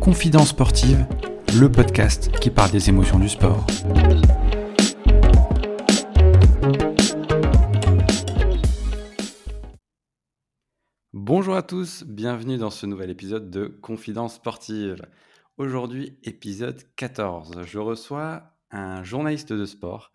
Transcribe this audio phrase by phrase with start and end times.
[0.00, 1.06] Confidence sportive,
[1.58, 3.66] le podcast qui parle des émotions du sport.
[11.12, 15.00] Bonjour à tous, bienvenue dans ce nouvel épisode de Confidence sportive.
[15.56, 17.62] Aujourd'hui, épisode 14.
[17.64, 20.12] Je reçois un journaliste de sport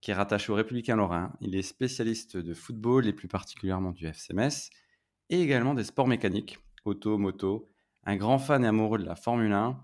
[0.00, 1.32] qui est rattaché au Républicain Lorrain.
[1.40, 4.70] Il est spécialiste de football et plus particulièrement du FCMS
[5.30, 7.68] et également des sports mécaniques, auto, moto.
[8.04, 9.78] Un grand fan et amoureux de la Formule 1.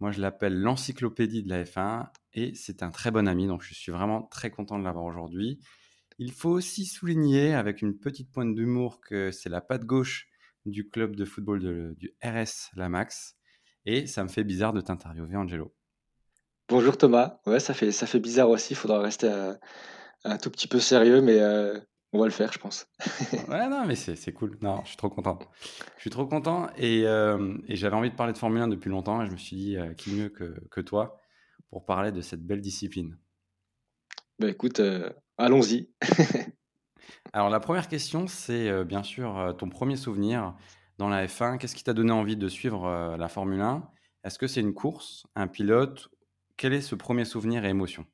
[0.00, 3.74] Moi, je l'appelle l'encyclopédie de la F1 et c'est un très bon ami, donc je
[3.74, 5.60] suis vraiment très content de l'avoir aujourd'hui.
[6.18, 10.28] Il faut aussi souligner, avec une petite pointe d'humour, que c'est la patte gauche
[10.66, 13.36] du club de football du RS La Max.
[13.86, 15.74] Et ça me fait bizarre de t'interviewer, Angelo.
[16.70, 17.40] Bonjour Thomas.
[17.44, 18.72] Ouais, ça fait, ça fait bizarre aussi.
[18.72, 19.52] Il faudra rester euh,
[20.24, 21.78] un tout petit peu sérieux, mais euh,
[22.14, 22.86] on va le faire, je pense.
[23.48, 24.56] ouais, non, mais c'est cool.
[24.62, 25.38] Non, je suis trop content.
[25.96, 28.88] Je suis trop content et, euh, et j'avais envie de parler de Formule 1 depuis
[28.88, 31.20] longtemps et je me suis dit, qui mieux que, que, toi
[31.70, 33.18] pour parler de cette belle discipline?
[34.38, 34.80] Bah écoute,
[35.36, 35.90] allons-y.
[37.34, 40.54] Alors la première question, c'est bien sûr ton premier souvenir
[40.96, 41.58] dans la F1.
[41.58, 43.86] Qu'est-ce qui t'a donné envie de suivre la Formule 1
[44.24, 46.08] Est-ce que c'est une course, un pilote
[46.56, 48.06] quel est ce premier souvenir et émotion?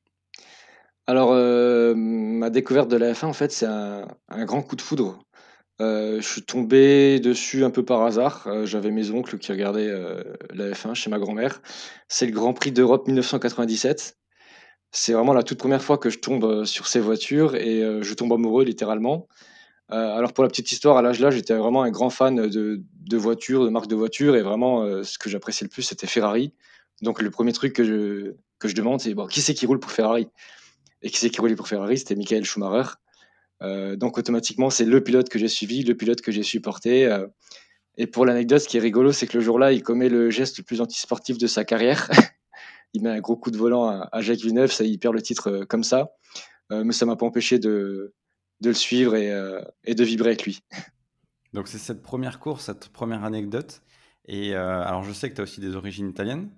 [1.07, 4.07] Alors, euh, ma découverte de la F1, en fait, c'est un,
[4.45, 5.19] grand coup de foudre.
[5.81, 8.47] Euh, je suis tombé dessus un peu par hasard.
[8.47, 9.93] Euh, j'avais mes oncles qui regardaient
[10.55, 11.63] la F1 chez ma grand-mère.
[12.09, 14.19] C'est le Grand Prix d'Europe 1997.
[14.93, 18.33] C'est vraiment la toute première fois que je tombe sur ces voitures et je tombe
[18.33, 19.29] amoureux littéralement.
[19.89, 23.17] alors pour la petite histoire, à l'âge là, j'étais vraiment un grand fan de, de
[23.17, 26.55] voitures, de marques de voitures et vraiment ce que j'appréciais le plus, c'était Ferrari.
[27.03, 29.81] Donc le premier truc que je, que je demande, c'est bon, qui c'est qui roule
[29.81, 30.29] pour Ferrari?
[31.03, 31.99] Et qui c'est qui roulait pour Ferrari?
[31.99, 32.91] C'était Michael Schumacher.
[33.63, 37.07] Euh, donc automatiquement, c'est le pilote que j'ai suivi, le pilote que j'ai supporté.
[37.07, 37.27] Euh.
[37.97, 40.59] et pour l'anecdote, ce qui est rigolo, c'est que le jour-là, il commet le geste
[40.59, 42.09] le plus antisportif de sa carrière.
[42.95, 45.51] il met un gros coup de volant à, Jacques Villeneuve, ça, il perd le titre
[45.51, 46.11] euh, comme ça.
[46.71, 48.15] mais ça m'a pas empêché de,
[48.61, 49.33] de le suivre et,
[49.85, 50.61] et, de vibrer avec lui.
[51.53, 53.83] Donc c'est cette première course, cette première anecdote.
[54.27, 56.49] Et alors je sais que tu as aussi des origines italiennes.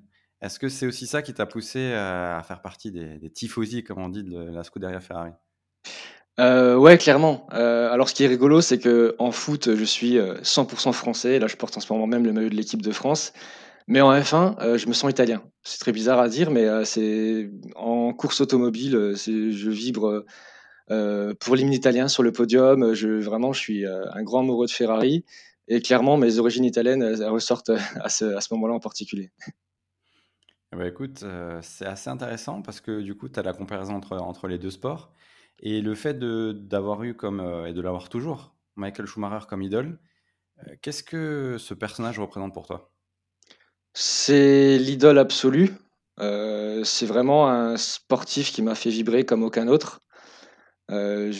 [0.43, 4.09] Est-ce que c'est aussi ça qui t'a poussé à faire partie des, tifosi, comme on
[4.09, 5.31] dit, de la Scuderia Ferrari?
[6.41, 7.47] Euh, ouais, clairement.
[7.51, 11.39] Alors, ce qui est rigolo, c'est que en foot, je suis 100% euh, français.
[11.39, 13.33] Là, je porte en ce moment même le maillot de l'équipe de France.
[13.87, 15.43] Mais en F1, je me sens italien.
[15.63, 20.25] C'est très bizarre à dire, mais c'est en course automobile, je vibre
[20.89, 22.95] pour l'hymne italien sur le podium.
[22.95, 25.25] Je, vraiment, je suis un grand amoureux de Ferrari.
[25.69, 27.71] Et clairement, mes origines italiennes ressortent
[28.01, 29.31] à ce moment-là en particulier.
[30.73, 34.01] Eh ben, écoute, euh, c'est assez intéressant parce que du coup, tu as la comparaison
[34.11, 35.13] entre, les deux sports.
[35.61, 39.99] Et le fait d'avoir eu comme, euh, et de l'avoir toujours, Michael Schumacher comme idole,
[40.67, 42.91] euh, qu'est-ce que ce personnage représente pour toi?
[43.93, 45.73] C'est l'idole absolue.
[46.19, 50.01] c'est vraiment un sportif qui m'a fait vibrer comme aucun autre.
[50.89, 51.33] j'ai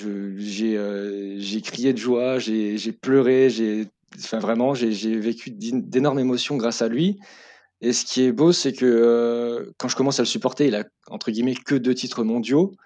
[1.63, 3.89] crié de joie, j'ai pleuré, j'ai
[4.19, 7.19] enfin vraiment, j'ai vécu d'énormes émotions grâce à lui.
[7.83, 10.77] Et ce qui est beau, c'est que euh, quand je commence à le supporter, il
[10.77, 12.77] a entre guillemets que deux titres mondiaux.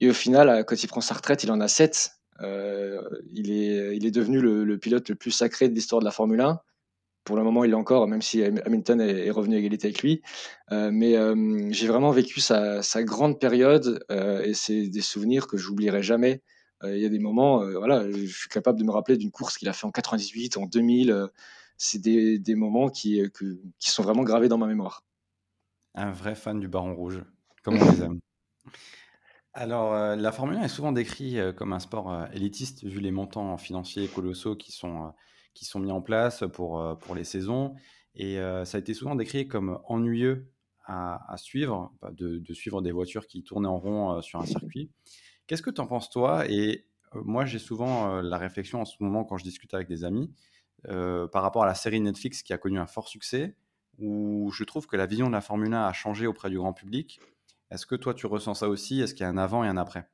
[0.00, 2.10] Et au final, quand il prend sa retraite, il en a sept.
[2.42, 3.00] Euh,
[3.32, 6.42] il, est, il est devenu le, pilote le plus sacré de l'histoire de la Formule
[6.42, 6.60] 1.
[7.24, 10.20] Pour le moment, il est encore, même si Hamilton est, revenu à égalité avec lui.
[10.70, 11.14] Euh, mais
[11.72, 16.42] j'ai vraiment vécu sa, grande période et c'est des souvenirs que j'oublierai jamais.
[16.84, 19.68] Il y a des moments, voilà, je suis capable de me rappeler d'une course qu'il
[19.70, 21.30] a fait en 98, en 2000
[21.78, 23.28] c'est des, des, moments qui, euh,
[23.78, 25.04] qui sont vraiment gravés dans ma mémoire.
[25.94, 27.22] Un vrai fan du Baron Rouge,
[27.62, 28.20] comme on les aime.
[29.52, 33.10] Alors, euh, la Formule 1 est souvent décrite euh, comme un sport élitiste, vu les
[33.10, 35.12] montants financiers colossaux qui sont,
[35.54, 37.74] qui sont mis en place pour, pour les saisons.
[38.14, 40.50] Et ça a été souvent décrit comme ennuyeux
[40.86, 44.90] à, à suivre, de, de, suivre des voitures qui tournaient en rond sur un circuit.
[45.46, 46.50] Qu'est-ce que tu en penses, toi?
[46.50, 50.32] Et moi, j'ai souvent la réflexion en ce moment quand je discute avec des amis
[50.88, 53.56] euh, par rapport à la série Netflix qui a connu un fort succès,
[53.98, 56.72] où je trouve que la vision de la Formule 1 a changé auprès du grand
[56.72, 57.18] public.
[57.70, 59.00] Est-ce que toi, tu ressens ça aussi?
[59.00, 60.08] Est-ce qu'il y a un avant et un après?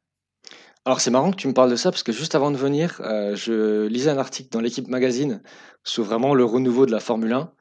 [0.84, 3.00] Alors c'est marrant que tu me parles de ça parce que juste avant de venir,
[3.04, 5.42] euh, je lisais un article dans l'équipe magazine
[5.84, 7.52] sur vraiment le renouveau de la Formule 1.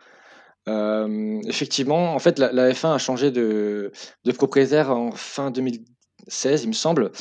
[0.70, 3.92] Euh, effectivement, en fait, la, F1 a changé de,
[4.36, 7.12] propriétaire en fin 2016, il me semble.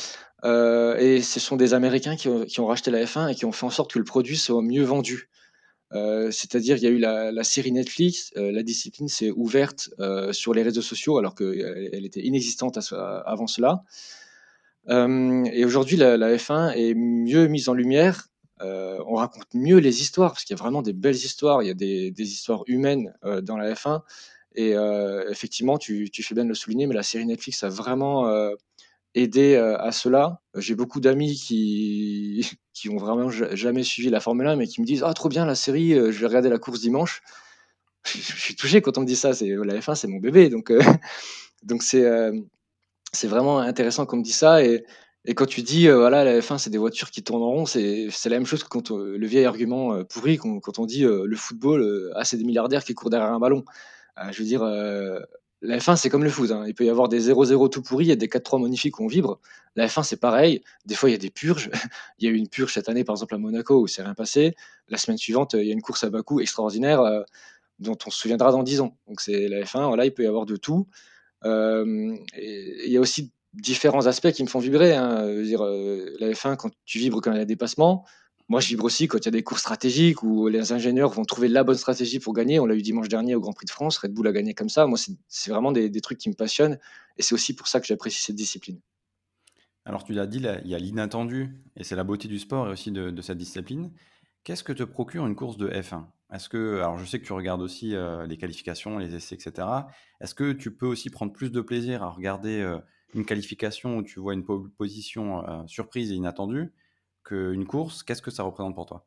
[0.43, 3.51] et ce sont des Américains qui ont, qui ont, racheté la F1 et qui ont
[3.51, 5.29] fait en sorte que le produit soit mieux vendu.
[5.93, 10.31] Euh, c'est-à-dire, il y a eu la, série Netflix, euh, la discipline s'est ouverte euh,
[10.31, 12.77] sur les réseaux sociaux alors qu'elle elle était inexistante
[13.25, 13.83] avant cela.
[14.87, 18.27] et aujourd'hui, la, F1 est mieux mise en lumière
[18.63, 21.63] on raconte mieux les histoires parce qu'il y a vraiment des belles histoires.
[21.63, 23.11] Il y a des, histoires humaines
[23.41, 24.01] dans la F1.
[24.53, 24.75] Et
[25.29, 28.29] effectivement, tu, fais bien de le souligner, mais la série Netflix a vraiment
[29.15, 30.41] aidé à cela.
[30.55, 34.85] J'ai beaucoup d'amis qui, qui ont vraiment jamais suivi la Formule 1, mais qui me
[34.85, 37.21] disent Ah, trop bien la série, je vais regarder la course dimanche.
[38.05, 39.33] Je, suis touché quand on me dit ça.
[39.33, 40.71] C'est la F1, c'est mon bébé, donc
[41.63, 42.03] donc c'est
[43.13, 44.63] c'est vraiment intéressant qu'on me dit ça.
[44.63, 44.83] Et,
[45.25, 48.09] et quand tu dis voilà la F1, c'est des voitures qui tournent en rond, c'est
[48.25, 52.25] la même chose que quand le vieil argument pourri quand, on dit le football, ah
[52.25, 53.63] c'est des milliardaires qui courent derrière un ballon.
[54.31, 54.63] je veux dire
[55.61, 56.51] la F1, c'est comme le foot.
[56.51, 56.63] Hein.
[56.67, 59.39] Il peut y avoir des 0-0 tout pourris et des 4-3 magnifiques où on vibre.
[59.75, 60.63] La F1, c'est pareil.
[60.85, 61.69] Des fois, il y a des purges.
[62.19, 64.15] il y a eu une purge cette année, par exemple, à Monaco, où c'est rien
[64.15, 64.55] passé.
[64.89, 67.21] La semaine suivante, il y a une course à Bakou extraordinaire euh,
[67.79, 68.97] dont on se souviendra dans 10 ans.
[69.07, 69.87] Donc, c'est la F1.
[69.87, 70.87] Voilà, il peut y avoir de tout.
[71.45, 74.95] Euh, il y a aussi différents aspects qui me font vibrer.
[74.95, 75.43] Hein.
[75.43, 78.05] Dire, euh, la F1, quand tu vibres quand il y a des dépassements,
[78.49, 81.23] moi, je vibre aussi quand il y a des cours stratégiques où les ingénieurs vont
[81.23, 82.59] trouver la bonne stratégie pour gagner.
[82.59, 83.97] On l'a eu dimanche dernier au Grand Prix de France.
[83.97, 84.87] Red Bull a gagné comme ça.
[84.87, 84.97] Moi,
[85.27, 86.77] c'est vraiment des, trucs qui me passionnent.
[87.17, 88.79] Et c'est aussi pour ça que j'apprécie cette discipline.
[89.85, 91.61] Alors, tu l'as dit, il y a l'inattendu.
[91.75, 93.91] Et c'est la beauté du sport et aussi de, cette discipline.
[94.43, 97.33] Qu'est-ce que te procure une course de F1 Est-ce que, alors je sais que tu
[97.33, 99.67] regardes aussi euh, les qualifications, les essais, etc.
[100.19, 102.79] Est-ce que tu peux aussi prendre plus de plaisir à regarder euh,
[103.13, 106.71] une qualification où tu vois une position euh, surprise et inattendue?
[107.23, 109.05] Qu'une course, qu'est-ce que ça représente pour toi?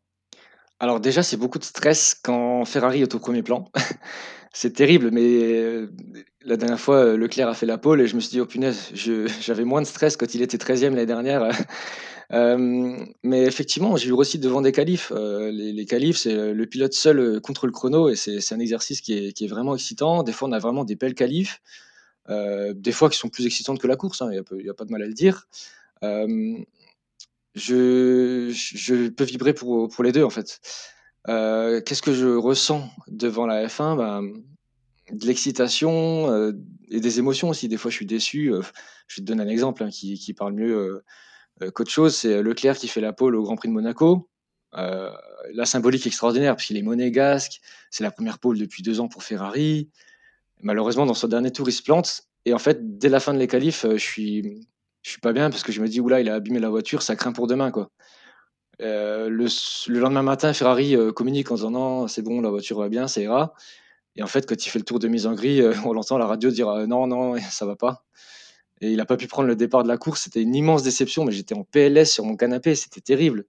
[0.80, 3.70] Alors déjà, c'est beaucoup de stress quand Ferrari est au premier plan.
[4.52, 5.90] c'est terrible, mais euh,
[6.42, 8.46] la dernière fois, euh, Leclerc a fait la pole et je me suis dit, oh
[8.46, 8.90] punaise,
[9.40, 11.48] j'avais moins de stress quand il était 13e l'année dernière.
[12.32, 15.12] Euh, mais effectivement, j'ai eu aussi devant des qualifs.
[15.14, 19.12] les, les qualifs, c'est le pilote seul contre le chrono et c'est un exercice qui
[19.12, 20.22] est, vraiment excitant.
[20.22, 21.60] Des fois, on a vraiment des belles qualifs.
[22.26, 24.86] des fois qui sont plus excitantes que la course, hein, il n'y a, a, pas
[24.86, 25.46] de mal à le dire
[27.54, 30.60] je, peux vibrer pour, pour les deux en fait.
[31.28, 34.32] Euh, qu'est-ce que je ressens devant la F1 ben,
[35.10, 36.52] De l'excitation euh,
[36.90, 37.68] et des émotions aussi.
[37.68, 38.52] Des fois, je suis déçu.
[38.52, 38.60] Euh,
[39.06, 41.02] je vais te donner un exemple hein, qui, qui, parle mieux
[41.74, 42.16] qu'autre chose.
[42.16, 44.28] C'est Leclerc qui fait la pole au Grand Prix de Monaco.
[44.72, 47.60] la symbolique extraordinaire, parce qu'il est monégasque.
[47.90, 49.90] C'est la première pole depuis deux ans pour Ferrari.
[50.60, 52.22] Malheureusement, dans son dernier tour, il se plante.
[52.46, 54.66] Et en fait, dès la fin de les qualifs, je suis,
[55.04, 57.02] je suis pas bien parce que je me dis, oula, il a abîmé la voiture,
[57.02, 57.90] ça craint pour demain, quoi.
[58.80, 59.46] Euh, le,
[60.00, 63.20] lendemain matin, Ferrari euh, communique en disant non, c'est bon, la voiture va bien, ça
[63.20, 63.52] ira.
[64.16, 66.16] Et en fait, quand il fait le tour de mise en grille, euh, on l'entend
[66.18, 68.04] la radio dire non, non, ça va pas.
[68.80, 70.22] Et il n'a pas pu prendre le départ de la course.
[70.22, 73.44] C'était une immense déception, mais j'étais en PLS sur mon canapé, c'était terrible.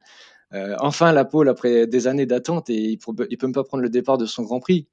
[0.79, 3.89] enfin, la pole après des années d'attente et il peut, peut même pas prendre le
[3.89, 4.87] départ de son Grand Prix.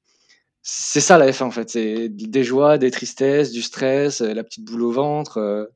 [0.63, 4.65] C'est ça la F1 en fait, c'est des joies, des tristesses, du stress, la petite
[4.65, 5.69] boule au ventre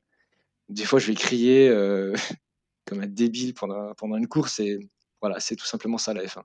[0.69, 2.13] des fois, je vais crier euh,
[2.85, 4.59] comme un débile pendant, pendant une course.
[4.59, 4.79] Et
[5.21, 6.41] voilà, c'est tout simplement ça la F1.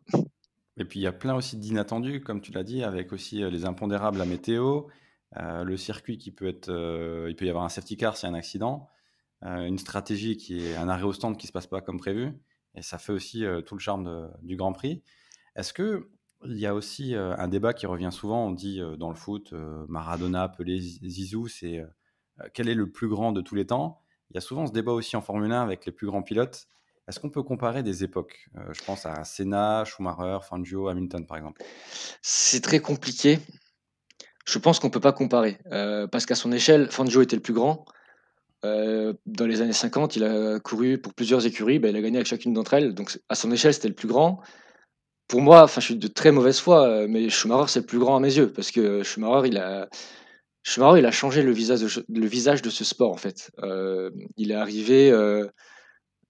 [0.79, 3.51] Et puis, il y a plein aussi d'inattendus, comme tu l'as dit, avec aussi euh,
[3.51, 4.85] les impondérables, la météo,
[5.37, 6.69] euh, le circuit qui peut être.
[7.29, 8.89] il peut y avoir un safety car s'il y a un accident,
[9.45, 12.33] une stratégie qui est un arrêt au stand qui ne se passe pas comme prévu.
[12.77, 15.03] Et ça fait aussi tout le charme du Grand Prix.
[15.57, 16.11] Est-ce que
[16.45, 19.53] il y a aussi un débat qui revient souvent, on dit dans le foot,
[19.89, 21.83] Maradona, Pelé, Zizou, c'est
[22.55, 24.02] quel est le plus grand de tous les temps?
[24.33, 26.67] Il y a souvent ce débat aussi en Formule 1 avec les plus grands pilotes.
[27.07, 28.49] Est-ce qu'on peut comparer des époques?
[28.57, 31.63] Euh, Je pense à Senna, Schumacher, Fangio, Hamilton par exemple.
[32.23, 33.41] C'est très compliqué.
[34.47, 35.59] Je pense qu'on ne peut pas comparer.
[35.71, 37.85] Euh, parce qu'à son échelle, Fangio était le plus grand.
[38.65, 41.79] Euh, dans les années 50, il a couru pour plusieurs écuries.
[41.79, 42.95] Ben, il a gagné avec chacune d'entre elles.
[42.95, 44.41] Donc à son échelle, c'était le plus grand.
[45.29, 48.21] Pour moi, je suis de très mauvaise foi, mais Schumacher, c'est le plus grand à
[48.21, 48.51] mes yeux.
[48.51, 49.89] Parce que Schumacher, il a,
[50.63, 53.51] Schumacher, il a changé le visage de, le visage de ce sport, en fait.
[53.63, 55.49] Euh, il est arrivé, euh,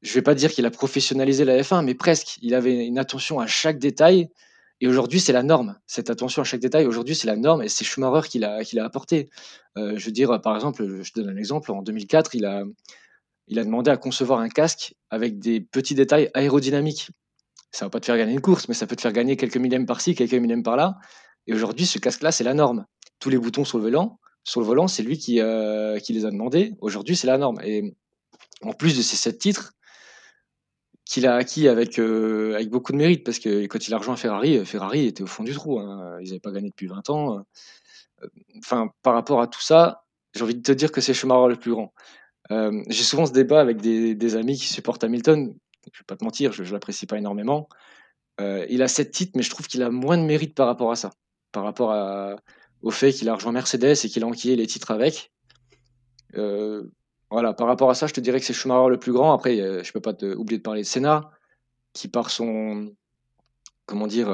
[0.01, 2.39] je vais pas dire qu'il a professionnalisé la F1, mais presque.
[2.41, 4.29] Il avait une attention à chaque détail.
[4.81, 5.79] Et aujourd'hui, c'est la norme.
[5.87, 8.75] Cette attention à chaque détail, aujourd'hui, c'est la norme et c'est Schumacher qui l'a, qui
[8.75, 9.31] l'a apporté.
[9.79, 11.71] Euh, je veux dire, par exemple, je donne un exemple.
[11.71, 12.65] En 2004, il a,
[13.47, 17.11] il a demandé à concevoir un casque avec des petits détails aérodynamiques.
[17.71, 19.57] Ça va pas te faire gagner une course, mais ça peut te faire gagner quelques
[19.57, 20.97] millièmes par-ci, quelques millièmes par-là.
[21.47, 22.85] Et aujourd'hui, ce casque-là, c'est la norme.
[23.21, 26.25] Tous les boutons sur le volant, sur le volant, c'est lui qui, euh, qui les
[26.25, 26.75] a demandés.
[26.81, 27.61] Aujourd'hui, c'est la norme.
[27.65, 27.95] Et
[28.63, 29.73] en plus de ces sept titres,
[31.05, 34.59] qu'il a acquis avec, euh, beaucoup de mérite, parce que quand il a rejoint Ferrari,
[34.59, 35.79] euh, Ferrari était au fond du trou.
[35.79, 36.19] Hein.
[36.21, 37.45] Ils n'avaient pas gagné depuis 20 ans.
[38.59, 41.57] Enfin, par rapport à tout ça, j'ai envie de te dire que c'est Schumacher le
[41.57, 41.93] plus grand.
[42.51, 45.55] j'ai souvent ce débat avec des, amis qui supportent Hamilton.
[45.93, 47.69] Je vais pas te mentir, je ne l'apprécie pas énormément.
[48.41, 50.97] il a sept titres, mais je trouve qu'il a moins de mérite par rapport à
[50.97, 51.11] ça.
[51.53, 52.37] Par rapport à,
[52.83, 55.33] au fait qu'il a rejoint Mercedes et qu'il a enquillé les titres avec.
[56.37, 56.85] Euh,
[57.31, 59.33] voilà, par rapport à ça, je te dirais que c'est Schumacher le plus grand.
[59.33, 61.31] Après, je peux pas te, oublier de parler de Senna.
[61.93, 62.93] qui par son
[63.87, 64.29] comment dire,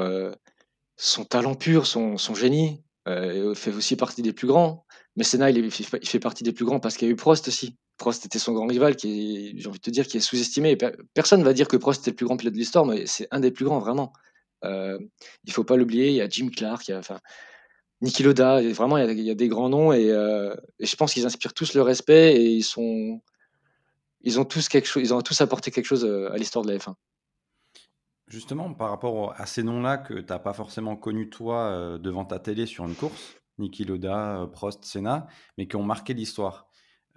[0.97, 4.85] son talent pur, son son génie, fait aussi partie des plus grands.
[5.15, 7.47] Mais Senna, il il fait partie des plus grands parce qu'il y a eu Prost
[7.47, 7.77] aussi.
[7.99, 10.77] Prost était son grand rival qui j'ai envie de te dire, qui est sous-estimé.
[11.13, 13.41] personne va dire que Prost était le plus grand pilote de l'histoire, mais c'est un
[13.41, 14.13] des plus grands vraiment.
[14.63, 14.97] Euh,
[15.43, 16.91] il faut pas l'oublier, il y a Jim Clark,
[18.01, 21.53] Niki Loda, vraiment il y, a, des grands noms et, et je pense qu'ils inspirent
[21.53, 23.21] tous le respect et ils sont
[24.21, 26.77] ils ont tous quelque chose, ils ont tous apporté quelque chose à l'histoire de la
[26.77, 26.95] F1.
[28.29, 32.25] Justement, par rapport à ces noms-là que tu n'as pas forcément connus toi euh, devant
[32.25, 35.25] ta télé sur une course, Niki Loda, euh, Prost, Senna,
[35.57, 36.67] mais qui ont marqué l'histoire.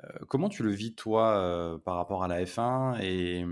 [0.03, 3.45] Euh, comment tu le vis toi par rapport à la F1 et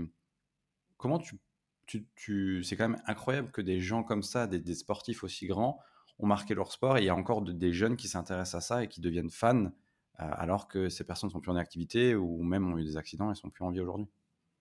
[0.97, 5.79] comment tu, c'est quand même incroyable que des gens comme ça, des, sportifs aussi grands,
[6.21, 8.83] ont marqué leur sport et il y a encore des jeunes qui s'intéressent à ça
[8.83, 9.71] et qui deviennent fans
[10.17, 13.35] alors que ces personnes sont plus en activité ou même ont eu des accidents et
[13.35, 14.07] sont plus en vie aujourd'hui.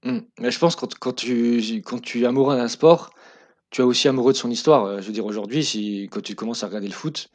[0.04, 0.20] Mmh.
[0.38, 3.10] Mais je pense quand quand tu es amoureux d'un sport,
[3.70, 4.84] tu es aussi amoureux de son histoire.
[4.84, 7.28] Euh, je veux dire aujourd'hui, quand tu commences à regarder le foot,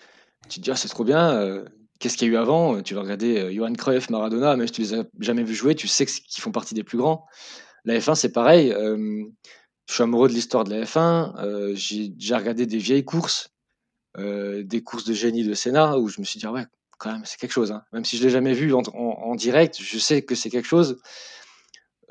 [0.50, 1.66] tu te dis: «Ah c'est trop bien, euh,
[2.00, 4.82] qu'est-ce qu'il y a eu avant?» tu vas regarder, Johan Cruyff, Maradona, même si tu
[4.82, 7.26] les as jamais vus jouer, tu sais qu'ils font partie des plus grands.
[7.86, 8.74] La F1, c'est pareil,
[9.88, 13.50] je suis amoureux de l'histoire de la F1, heu, j'ai déjà regardé des vieilles courses,
[14.18, 16.66] des courses de génie de Senna où je me suis dit: «Ah ouais,
[16.98, 17.84] quand même, c'est quelque chose, hein».
[17.94, 20.98] Même si je l'ai jamais vu en en direct, je sais que c'est quelque chose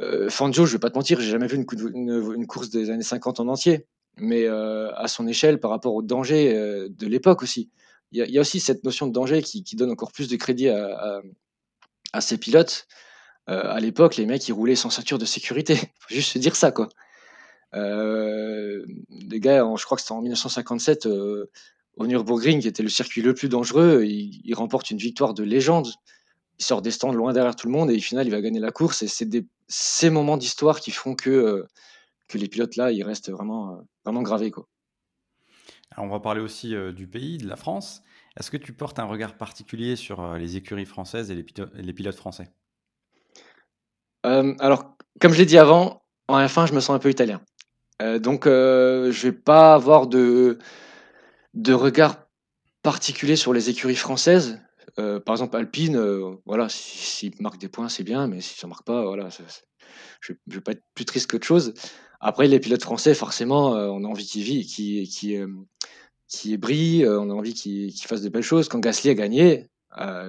[0.00, 3.48] euh, je vais pas te mentir, j'ai jamais vu une, course des années 50 en
[3.48, 7.70] entier, mais euh, à son échelle par rapport au danger euh, de l'époque aussi.
[8.12, 11.20] Il y, a aussi cette notion de danger qui, donne encore plus de crédit à,
[12.20, 12.86] ces pilotes.
[13.48, 15.74] à l'époque, les mecs, ils roulaient sans ceinture de sécurité.
[15.98, 16.88] Faut juste se dire ça, quoi.
[17.72, 21.08] les gars, je crois que c'était en 1957,
[21.96, 25.44] au Nürburgring, qui était le circuit le plus dangereux, il, il remporte une victoire de
[25.44, 25.88] légende
[26.58, 28.60] il sort des stands loin derrière tout le monde et au final, il va gagner
[28.60, 29.02] la course.
[29.02, 29.28] Et c'est
[29.68, 31.68] ces moments d'histoire qui font que, euh,
[32.28, 34.50] que les pilotes là, ils restent vraiment, euh, vraiment gravés.
[34.50, 34.68] Quoi.
[35.90, 38.02] Alors, on va parler aussi euh, du pays, de la France.
[38.38, 42.16] Est-ce que tu portes un regard particulier sur les écuries françaises et les, les pilotes
[42.16, 42.50] français?
[44.24, 47.42] Alors, comme je l'ai dit avant, en F1, je me sens un peu italien.
[48.00, 50.58] donc, je vais pas avoir de,
[51.54, 52.26] de regard
[52.82, 54.60] particulier sur les écuries françaises.
[54.98, 58.66] Euh, par exemple, Alpine, euh, voilà, s'ils marquent des points, c'est bien, mais si ça
[58.66, 59.28] marque pas, voilà,
[60.20, 61.74] je ne vais pas être plus triste qu'autre chose.
[62.20, 65.08] Après, les pilotes français, forcément, euh, on a envie qu'ils qu'ils,
[66.28, 68.68] qu'ils brillent, on a envie qu'ils fassent de belles choses.
[68.68, 69.68] Quand Gasly a gagné,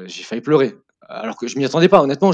[0.06, 0.76] j'ai failli pleurer.
[1.08, 2.02] Alors que je m'y attendais pas.
[2.02, 2.32] Honnêtement,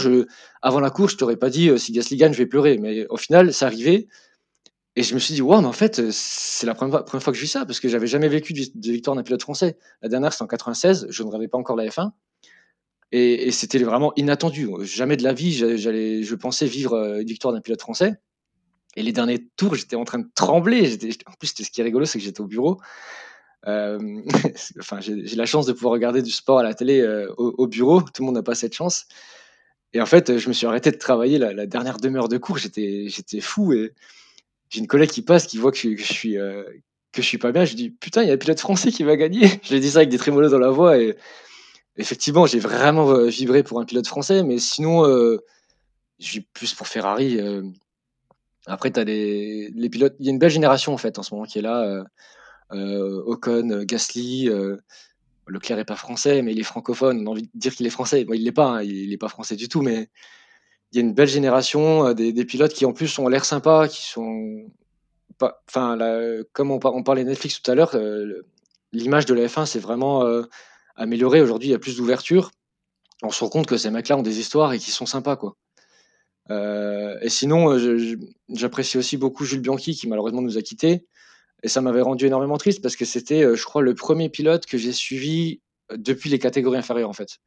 [0.61, 2.77] avant la course, je t'aurais pas dit si Gasly gagne, je vais pleurer.
[2.77, 4.07] Mais au final, c'est arrivé.
[4.95, 7.41] Et je me suis dit, waouh, mais en fait, c'est la première, fois que je
[7.41, 9.77] vis ça, parce que j'avais jamais vécu de, victoire d'un pilote français.
[10.01, 12.11] La dernière, c'était en 96, je ne regardais pas encore la F1.
[13.13, 14.67] Et, c'était vraiment inattendu.
[14.81, 18.13] Jamais de la vie, je pensais vivre euh, une victoire d'un pilote français.
[18.95, 20.97] Et les derniers tours, j'étais en train de trembler.
[21.25, 22.79] en plus, ce qui est rigolo, c'est que j'étais au bureau.
[23.67, 24.21] Euh,
[24.79, 28.01] enfin, j'ai la chance de pouvoir regarder du sport à la télé euh, au, bureau.
[28.01, 29.05] Tout le monde n'a pas cette chance.
[29.93, 32.57] Et en fait, je me suis arrêté de travailler la, dernière demi-heure de cours.
[32.57, 33.73] J'étais, fou.
[34.71, 36.63] J'ai une collègue qui passe, qui voit que je, suis euh,
[37.11, 37.65] que je suis pas bien.
[37.65, 39.47] Je dis putain, il y a un pilote français qui va gagner.
[39.63, 41.15] Je lui dis ça avec des trémolos dans la voix et
[41.97, 45.43] effectivement, j'ai vraiment euh, vibré pour un pilote français, mais sinon, euh,
[46.19, 47.39] je vis plus pour Ferrari.
[47.39, 47.63] Euh.
[48.65, 50.15] Après, tu as les, les pilotes.
[50.19, 52.05] Il y a une belle génération en fait en ce moment qui est là.
[52.71, 54.49] Ocon, Gasly.
[55.47, 57.21] Leclerc est pas français, mais il est francophone.
[57.21, 58.23] On a envie de dire qu'il est français.
[58.23, 60.09] Bon, il l'est pas, hein, il n'est pas français du tout, mais
[60.91, 63.87] il y a une belle génération, euh, des, pilotes qui en plus ont l'air sympas,
[63.87, 64.65] qui sont
[65.67, 65.97] enfin,
[66.53, 68.45] comme on, parlait Netflix tout à l'heure, euh,
[68.91, 70.43] l'image de la F1 s'est vraiment euh,
[70.95, 71.41] améliorée.
[71.41, 72.51] Aujourd'hui, il y a plus d'ouverture.
[73.23, 75.55] On se rend compte que ces mecs-là ont des histoires et qui sont sympas, quoi.
[76.49, 77.77] et sinon,
[78.49, 81.05] j'apprécie aussi beaucoup Jules Bianchi qui malheureusement nous a quittés.
[81.63, 84.77] Et ça m'avait rendu énormément triste parce que c'était, je crois, le premier pilote que
[84.77, 85.61] j'ai suivi
[85.95, 87.37] depuis les catégories inférieures, en fait.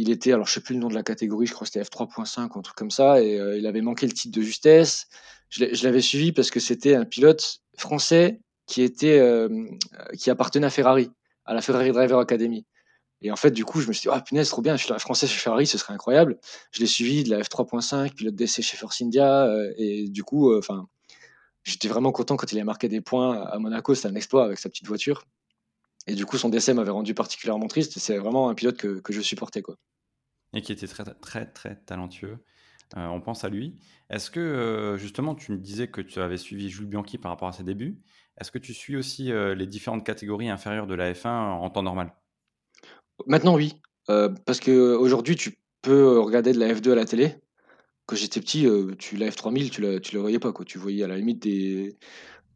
[0.00, 1.84] Il était, alors je sais plus le nom de la catégorie, je crois que c'était
[1.84, 5.08] F3.5 ou un truc comme ça, et euh, il avait manqué le titre de justesse.
[5.50, 9.48] Je l'avais suivi parce que c'était un pilote français qui était, euh,
[10.16, 11.10] qui appartenait à Ferrari,
[11.46, 12.64] à la Ferrari Driver Academy.
[13.22, 14.94] Et en fait, du coup, je me suis dit, ah punaise, trop bien, je suis
[15.00, 16.38] français chez Ferrari, ce serait incroyable.
[16.70, 20.56] Je l'ai suivi de la F3.5, pilote d'essai chez Force India, euh, et du coup,
[20.56, 20.86] enfin,
[21.64, 24.60] j'étais vraiment content quand il a marqué des points à Monaco, c'était un exploit avec
[24.60, 25.24] sa petite voiture.
[26.08, 27.98] Et du coup, son décès m'avait rendu particulièrement triste.
[27.98, 29.60] C'est vraiment un pilote que, que, je supportais.
[29.60, 29.76] Quoi.
[30.54, 32.38] Et qui était très, très, très talentueux.
[32.96, 33.76] Euh, on pense à lui.
[34.08, 37.48] Est-ce que, euh, justement, tu me disais que tu avais suivi Jules Bianchi par rapport
[37.48, 37.98] à ses débuts.
[38.40, 41.82] Est-ce que tu suis aussi euh, les différentes catégories inférieures de la F1 en temps
[41.82, 42.14] normal?
[43.26, 43.74] Maintenant, oui.
[44.06, 47.34] parce qu'aujourd'hui, tu peux regarder de la F2 à la télé.
[48.06, 48.66] quand j'étais petit,
[48.98, 50.64] tu la F3000, tu la tu la voyais pas, quoi.
[50.64, 51.98] Tu voyais à la limite des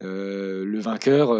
[0.03, 1.35] le vainqueur,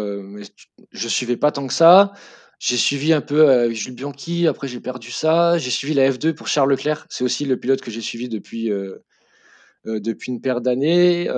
[0.56, 2.12] tu je suivais pas tant que ça.
[2.60, 5.58] J'ai suivi un peu, heu, Jules Bianchi, après j'ai perdu ça.
[5.58, 7.06] J'ai suivi la F2 pour Charles Leclerc.
[7.10, 9.02] C'est aussi le pilote que j'ai suivi depuis, heu,
[9.86, 11.28] depuis une paire d'années.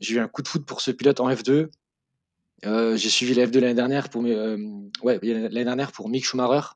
[0.00, 1.70] J'ai eu un coup de foudre pour ce pilote en F2.
[2.66, 6.68] Heu, j'ai suivi la F2 l'année dernière pour l'année dernière pour Mick Schumacher,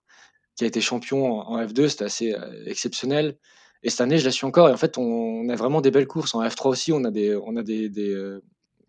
[0.56, 2.34] qui a été champion en en F2, c'était assez,
[2.66, 3.36] exceptionnel
[3.84, 6.06] et cette année, je la suis encore et en fait, on a vraiment des belles
[6.08, 6.34] courses.
[6.34, 7.90] En F3 aussi, on a des on a des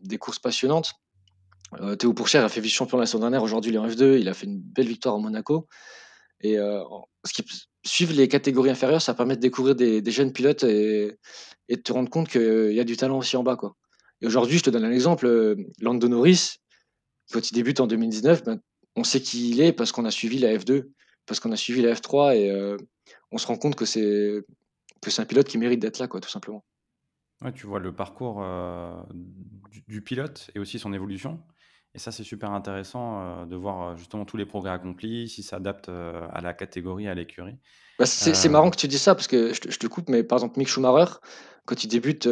[0.07, 0.93] des courses passionnantes.
[1.81, 4.29] Heu, Théo Pourchaire a fait vice-champion la saison dernière, aujourd'hui il est en F2, il
[4.29, 5.67] a fait une belle victoire à Monaco.
[6.41, 7.43] Et en qui
[7.83, 11.17] suivre les catégories inférieures, ça permet de découvrir des jeunes pilotes et
[11.69, 13.57] de te rendre compte qu'il y a du talent aussi en bas,
[14.21, 16.57] et aujourd'hui, je te donne un exemple, heu, Lando Norris,
[17.31, 18.59] quand il débute en 2019, ben,
[18.95, 20.89] on sait qui il est parce qu'on a suivi la F2,
[21.25, 22.77] parce qu'on a suivi la F3 et
[23.31, 24.41] on se rend compte que c'est
[25.01, 26.63] que c'est un pilote qui mérite d'être là, quoi, tout simplement.
[27.41, 31.41] Ouais, tu vois le parcours, heu, du du pilote et aussi son évolution
[31.93, 35.87] et ça, c'est super intéressant, heu, de voir, heu, justement tous les progrès accomplis, s'adapte,
[35.87, 37.57] heu, à la catégorie, à l'écurie.
[37.97, 40.23] Bah, c'est marrant que tu dises ça parce que je te je te coupe, mais
[40.23, 41.13] par exemple Mick Schumacher,
[41.65, 42.27] quand il débute,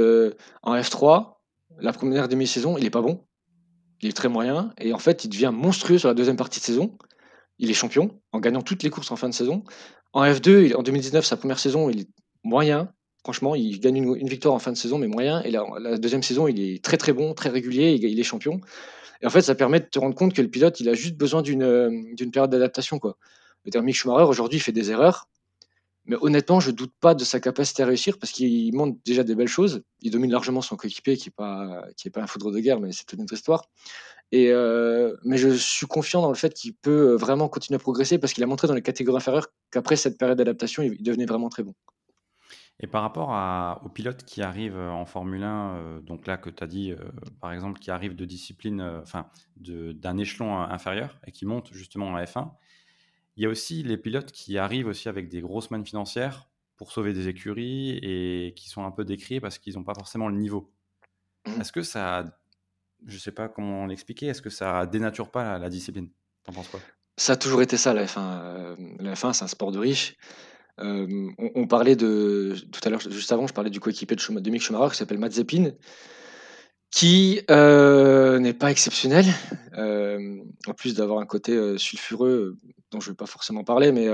[0.64, 1.42] en F3,
[1.80, 3.26] la première demi-saison, il est pas bon,
[4.02, 6.66] il est très moyen et en fait, il devient monstrueux sur la deuxième partie de
[6.66, 6.98] saison.
[7.60, 9.64] Il est champion en gagnant toutes les courses en fin de saison.
[10.12, 12.10] En F2, il en 2019, sa première saison, il est
[12.44, 12.92] moyen.
[13.24, 16.48] Franchement, il gagne une victoire en fin de saison, mais moyen et la 2 saison,
[16.48, 18.60] il est très, très bon, très régulier, il il est champion
[19.24, 21.16] et en fait, ça permet de te rendre compte que le pilote, il a juste
[21.16, 23.18] besoin d'une, d'une période d'adaptation, quoi.
[23.66, 25.30] Je Mick Schumacher, aujourd'hui, il fait des erreurs,
[26.06, 29.36] mais honnêtement, je doute pas de sa capacité à réussir parce qu'il montre déjà des
[29.36, 29.82] belles choses.
[30.02, 33.14] Il domine largement son coéquipier qui est pas pas un foudre de guerre, mais c'est
[33.14, 33.70] une autre histoire.
[34.34, 38.18] Et euh, mais je suis confiant dans le fait qu'il peut vraiment continuer à progresser
[38.18, 41.48] parce qu'il a montré dans les catégories inférieures qu'après cette période d'adaptation, il devenait vraiment
[41.48, 41.74] très bon.
[42.80, 46.38] Et par rapport à aux pilotes qui arrivent, heu, en Formule 1, heu, donc là
[46.38, 47.12] que tu as dit, heu,
[47.42, 49.28] par exemple, qui arrivent de discipline, enfin
[49.58, 52.54] de d'un échelon inférieur et qui montent justement en F1.
[53.38, 56.92] Il y a aussi les pilotes qui arrivent aussi avec des grosses mannes financières pour
[56.92, 60.38] sauver des écuries et qui sont un peu décriés parce qu'ils ont pas forcément le
[60.38, 60.74] niveau.
[61.48, 61.62] Mmh.
[61.62, 62.40] Est-ce que ça
[63.08, 66.10] je sais pas comment l'expliquer, est-ce que ça dénature pas la la discipline?
[66.46, 66.88] Tu en penses quoi?
[67.18, 70.16] Ça a toujours été ça la F1, hem, la F1 c'est un sport de riches.
[70.80, 74.50] Hem, on parlait de tout à l'heure, juste avant, je parlais du coéquipier de de
[74.50, 75.72] Mick Schumacher qui s'appelle Mazepin,
[76.92, 79.26] qui, heu, n'est pas exceptionnel.
[79.74, 82.58] Hem, en plus d'avoir un côté, sulfureux,
[82.92, 84.10] dont je ne vais pas forcément parler, mais,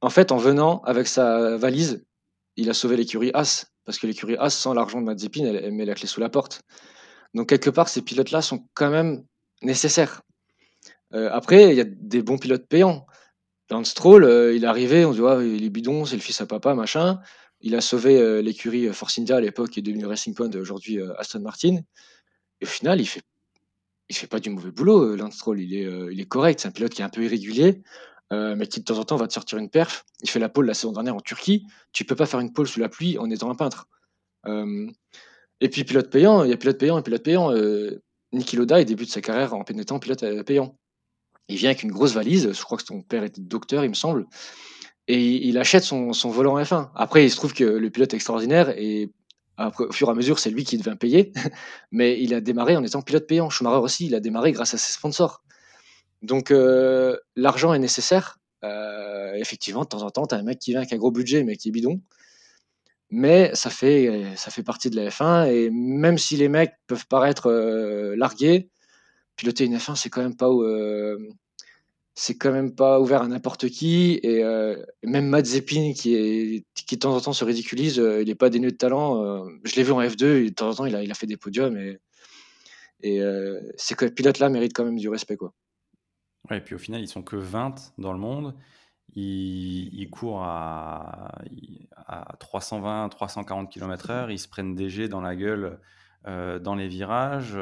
[0.00, 2.04] en fait, en venant avec sa valise,
[2.56, 5.84] il a sauvé l'écurie As, parce que l'écurie As, sans l'argent de Mazepin, elle met
[5.84, 6.62] la clé sous la porte.
[7.34, 9.24] Donc quelque part, ces pilotes-là sont quand même
[9.62, 10.22] nécessaires.
[11.12, 13.06] Après, il y a des bons pilotes payants.
[13.70, 16.22] Lance Stroll, heu, il est arrivé, on se dit: «Ah, il est bidon, c'est le
[16.22, 17.20] fils à papa, machin».
[17.62, 20.50] Il a sauvé, heu, l'écurie, heu, Force India à l'époque, qui est devenue Racing Point,
[20.56, 21.76] aujourd'hui, heu, Aston Martin
[22.60, 23.22] et au final, il fait
[24.12, 25.60] fait pas du mauvais boulot, Lance Stroll.
[25.60, 25.74] Il
[26.20, 26.60] est, correct.
[26.60, 27.82] C'est un pilote qui est un peu irrégulier,
[28.32, 30.04] mais qui de temps en temps va te sortir une perf.
[30.22, 31.66] Il fait la pole la saison dernière en Turquie.
[31.92, 33.88] Tu peux pas faire une pole sous la pluie en étant un peintre.
[35.60, 37.52] Et puis pilote payant, il y a pilote payant et pilote payant,
[38.32, 40.79] Niki Lauda, il débute sa carrière en étant pilote, payant.
[41.50, 43.94] Il vient avec une grosse valise, je crois que son père était docteur, il me
[43.94, 44.26] semble
[45.08, 46.90] et il achète son volant F1.
[46.94, 49.10] Après, il se trouve que le pilote est extraordinaire et
[49.58, 51.32] au fur et à mesure, c'est lui qui devient payé,
[51.90, 53.50] mais il a démarré en étant pilote payant.
[53.50, 55.42] Schumacher aussi, il a démarré grâce à ses sponsors.
[56.22, 58.38] Donc heu, l'argent est nécessaire.
[58.64, 61.10] Heu, effectivement, de temps en temps, tu as un mec qui vient avec un gros
[61.10, 62.00] budget, mais qui est bidon.
[63.10, 64.32] Mais ça fait,
[64.64, 68.70] partie de la F1 et même si les mecs peuvent paraître, heu, largués,
[69.40, 71.28] piloter une F1, c'est quand même pas, hem,
[72.14, 76.96] c'est quand même pas ouvert à n'importe qui et heu, même Mazepin qui est qui
[76.96, 79.82] de temps en temps se ridiculise, heu, il est pas dénué de talent, je l'ai
[79.84, 81.76] vu en F2 et de temps en temps il a il a fait des podiums
[81.78, 81.98] et
[83.02, 83.20] et
[83.76, 85.54] ces pilotes-là méritent quand même du respect, quoi.
[86.50, 88.54] Et puis au final, ils sont que 20 dans le monde.
[89.14, 91.32] Ils ils courent à
[92.06, 94.30] à 320-340 km/h.
[94.30, 95.80] Ils se prennent des jets dans la gueule,
[96.26, 97.56] dans les virages,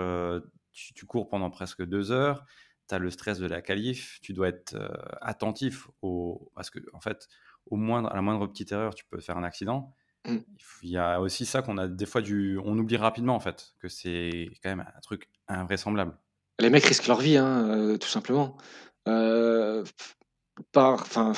[0.87, 2.45] tu tu cours pendant presque 2 heures.
[2.89, 4.19] Tu as le stress de la qualif.
[4.23, 7.29] Tu dois être, heu, attentif au parce qu'en fait,
[7.67, 9.95] au moindre à la moindre petite erreur, tu peux faire un accident.
[10.27, 10.59] Mmh.
[10.83, 13.75] Il y a aussi ça qu'on a des fois du on oublie rapidement en fait,
[13.81, 16.19] que c'est quand même un truc invraisemblable.
[16.61, 18.57] Les mecs risquent leur vie, hein, heu, tout simplement.
[19.09, 19.85] Heu,
[20.73, 21.33] par enfin,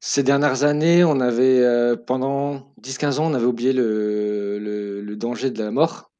[0.00, 5.50] ces dernières années, on avait, pendant 10-15 ans, on avait oublié le le le danger
[5.50, 6.12] de la mort.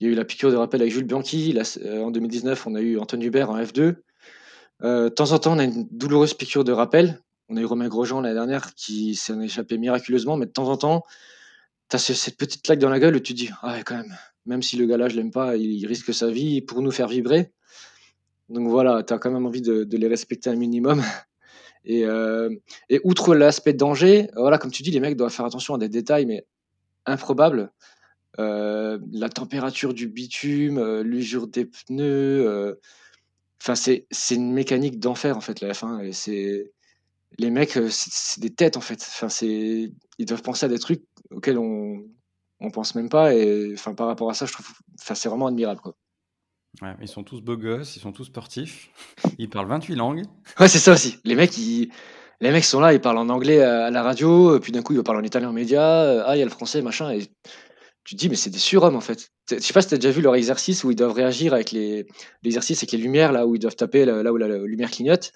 [0.00, 2.66] Il y a eu la piqûre de rappel avec Jules Bianchi, là, heu, en 2019,
[2.66, 3.96] on a eu Anton Hubert en F2.
[4.82, 7.20] Heu, de temps en temps, on a une douloureuse piqûre de rappel.
[7.48, 10.68] on a eu Romain Grosjean l'année dernière qui s'en est échappé miraculeusement, mais de temps
[10.68, 11.04] en temps,
[11.90, 13.96] tu as cette petite claque dans la gueule où tu te dis ah ouais, quand
[13.96, 17.08] même, même si le gars-là, je l'aime pas, il risque sa vie pour nous faire
[17.08, 17.52] vibrer.
[18.48, 21.02] Donc voilà, tu as quand même envie de, les respecter un minimum.
[21.86, 22.48] Et, euh,
[22.88, 25.90] et outre l'aspect danger, voilà, comme tu dis, les mecs doivent faire attention à des
[25.90, 26.46] détails, mais
[27.04, 27.70] improbables.
[28.40, 32.78] Euh, la température du bitume, euh, l'usure des pneus.
[33.60, 36.04] Enfin, c'est une mécanique d'enfer en fait la F1.
[36.04, 36.72] Et c'est
[37.38, 39.00] les mecs, c'est des têtes en fait.
[39.00, 42.04] Enfin, c'est ils doivent penser à des trucs auxquels on
[42.60, 43.34] on pense même pas.
[43.34, 44.66] Et enfin, par rapport à ça, je trouve,
[45.00, 45.94] enfin, c'est vraiment admirable quoi.
[46.82, 48.90] Ouais, ils sont tous beaux gosses, ils sont tous sportifs,
[49.38, 50.22] ils parlent 28 langues.
[50.58, 51.18] Ouais, c'est ça aussi.
[51.24, 51.90] Les mecs, ils...
[52.40, 55.02] les mecs sont là, ils parlent en anglais à la radio, puis d'un coup, ils
[55.02, 56.24] parlent en italien en média.
[56.26, 57.12] Ah, il y a le français, machin.
[57.12, 57.28] Et
[58.04, 59.30] tu te dis, mais c'est des surhommes en fait.
[59.50, 61.72] Je sais pas si tu as déjà vu leur exercice où ils doivent réagir avec
[61.72, 62.06] les
[62.42, 65.32] l'exercice avec les lumières, là où ils doivent taper là où la, lumière clignote.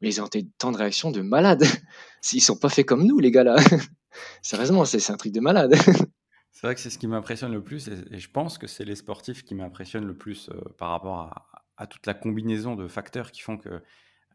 [0.00, 1.64] Mais ils ont des temps de réaction de malade.
[2.32, 3.56] Ils sont pas faits comme nous, les gars là.
[4.42, 5.74] Sérieusement, c'est un truc de malade.
[6.52, 8.94] C'est vrai que c'est ce qui m'impressionne le plus et, je pense que c'est les
[8.94, 13.42] sportifs qui m'impressionnent le plus euh, par rapport à, toute la combinaison de facteurs qui
[13.42, 13.72] font qu'ils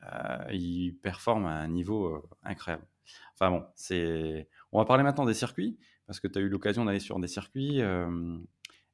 [0.03, 2.85] euh, performent à un niveau euh, incroyable.
[3.33, 4.47] Enfin bon, c'est.
[4.71, 7.27] On va parler maintenant des circuits parce que tu as eu l'occasion d'aller sur des
[7.27, 7.81] circuits.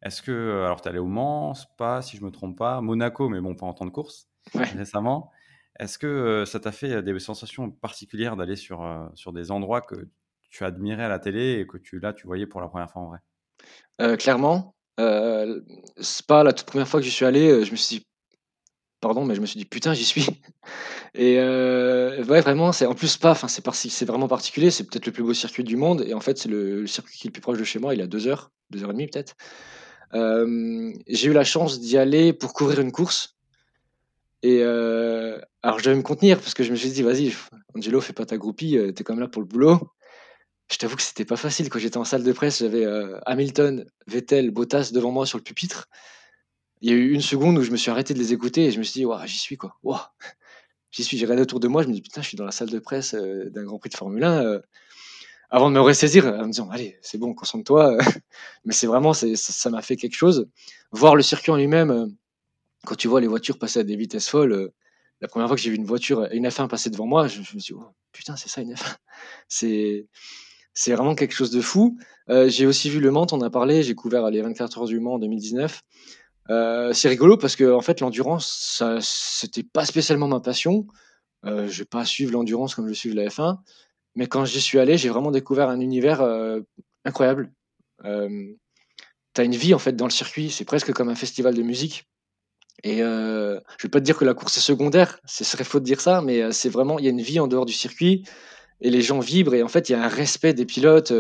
[0.04, 3.30] Est-ce que alors tu es allé au Mans, pas si je me trompe pas, Monaco,
[3.30, 5.32] mais bon pas en temps de course récemment.
[5.80, 10.08] Est-ce que ça t'a fait des sensations particulières d'aller sur, sur des endroits que
[10.50, 13.02] tu admirais à la télé et que tu, là, tu voyais pour la première fois
[13.02, 13.20] en vrai?
[14.02, 14.74] Euh, Clairement.
[15.00, 15.62] Euh,
[16.28, 18.08] pas la toute première fois que j'y suis allé, euh, je me suis dit,
[19.02, 20.26] pardon, mais je me suis dit, putain, j'y suis.
[21.14, 25.06] Et euh, ouais, vraiment, c'est en plus pas, enfin, c'est, c'est vraiment particulier, c'est peut-être
[25.06, 26.04] le plus beau circuit du monde.
[26.08, 28.02] Et en fait, c'est le, circuit qui est le plus proche de chez moi, il
[28.02, 29.36] a deux heures, deux heures et demie peut-être.
[30.14, 33.36] j'ai eu la chance d'y aller pour couvrir une course.
[34.44, 37.34] Et alors, je devais me contenir parce que je me suis dit, vas-y,
[37.76, 39.80] Angelo, fais pas ta groupie, t'es quand même là pour le boulot.
[40.72, 41.70] Je t'avoue que c'était pas facile.
[41.70, 45.44] Quand j'étais en salle de presse, j'avais euh, Hamilton, Vettel, Bottas devant moi sur le
[45.44, 45.88] pupitre.
[46.82, 48.72] Il y a eu une seconde où je me suis arrêté de les écouter et
[48.72, 49.76] je me suis dit, j'y suis quoi.
[50.92, 52.52] J'y suis, j'ai regardé autour de moi, je me dis, putain, je suis dans la
[52.52, 54.46] salle de presse euh, d'un Grand Prix de Formule 1.
[54.46, 54.62] Euh.
[55.50, 57.98] avant de me ressaisir, en me disant, allez, c'est bon, concentre-toi.
[58.66, 60.48] Mais c'est vraiment, ça m'a fait quelque chose.
[60.92, 62.16] Voir le circuit en lui-même,
[62.86, 64.72] quand tu vois les voitures passer à des vitesses folles,
[65.20, 67.44] la première fois que j'ai vu une voiture, une F1 passer devant moi, je, me
[67.44, 68.96] suis dit, oh, putain, c'est ça une F1.
[69.48, 70.08] C'est
[70.80, 71.98] c'est vraiment quelque chose de fou.
[72.30, 75.00] Euh, j'ai aussi vu Le Mans, on a parlé, j'ai couvert les 24 heures du
[75.00, 75.82] Mans en 2019.
[76.50, 80.88] Euh, c'est rigolo parce que en fait l'endurance, c'était pas spécialement ma passion.
[81.46, 83.58] Euh, je vais pas suivre l'endurance comme je suis la F1,
[84.16, 86.62] mais quand j'y suis allé, j'ai vraiment découvert un univers euh,
[87.06, 87.52] incroyable.
[88.04, 91.62] tu as une vie en fait dans le circuit, c'est presque comme un festival de
[91.62, 92.06] musique.
[92.84, 95.86] Et je vais pas te dire que la course est secondaire, ce serait faux de
[95.86, 98.24] dire ça, mais c'est vraiment il y a une vie en dehors du circuit
[98.82, 101.12] et les gens vibrent et en fait il y a un respect des pilotes.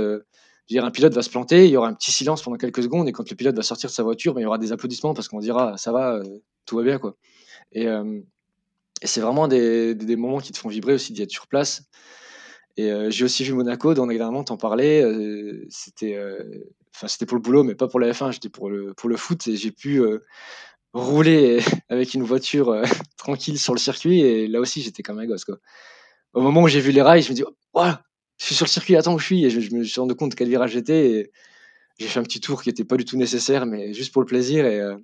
[0.69, 2.83] Euh, dire, un pilote va se planter, il y aura un petit silence pendant quelques
[2.83, 4.71] secondes et quand le pilote va sortir de sa voiture, ben, il y aura des
[4.71, 6.23] applaudissements parce qu'on dira ça va, euh,
[6.65, 7.15] tout va bien quoi.
[7.71, 8.19] Et, euh,
[9.03, 11.83] c'est vraiment des, moments qui te font vibrer aussi d'y être sur place.
[12.77, 15.03] Et j'ai aussi vu Monaco, dont évidemment t'en parlais.
[15.69, 16.19] c'était,
[16.95, 18.31] enfin c'était pour le boulot, mais pas pour la F1.
[18.31, 20.01] J'étais pour le pour le foot et j'ai pu
[20.93, 22.81] rouler avec une voiture
[23.17, 24.21] tranquille sur le circuit.
[24.21, 25.57] Et là aussi, j'étais comme un gosse quoi
[26.37, 28.03] au moment où j'ai vu les rails, je me dis, voilà,
[28.37, 29.45] je suis sur le circuit, attends où je suis.
[29.45, 31.11] Et je, me suis rendu compte quel virage j'étais.
[31.11, 31.31] Et
[31.99, 34.27] j'ai fait un petit tour qui n'était pas du tout nécessaire, mais juste pour le
[34.27, 34.65] plaisir.
[34.65, 34.97] Et euh,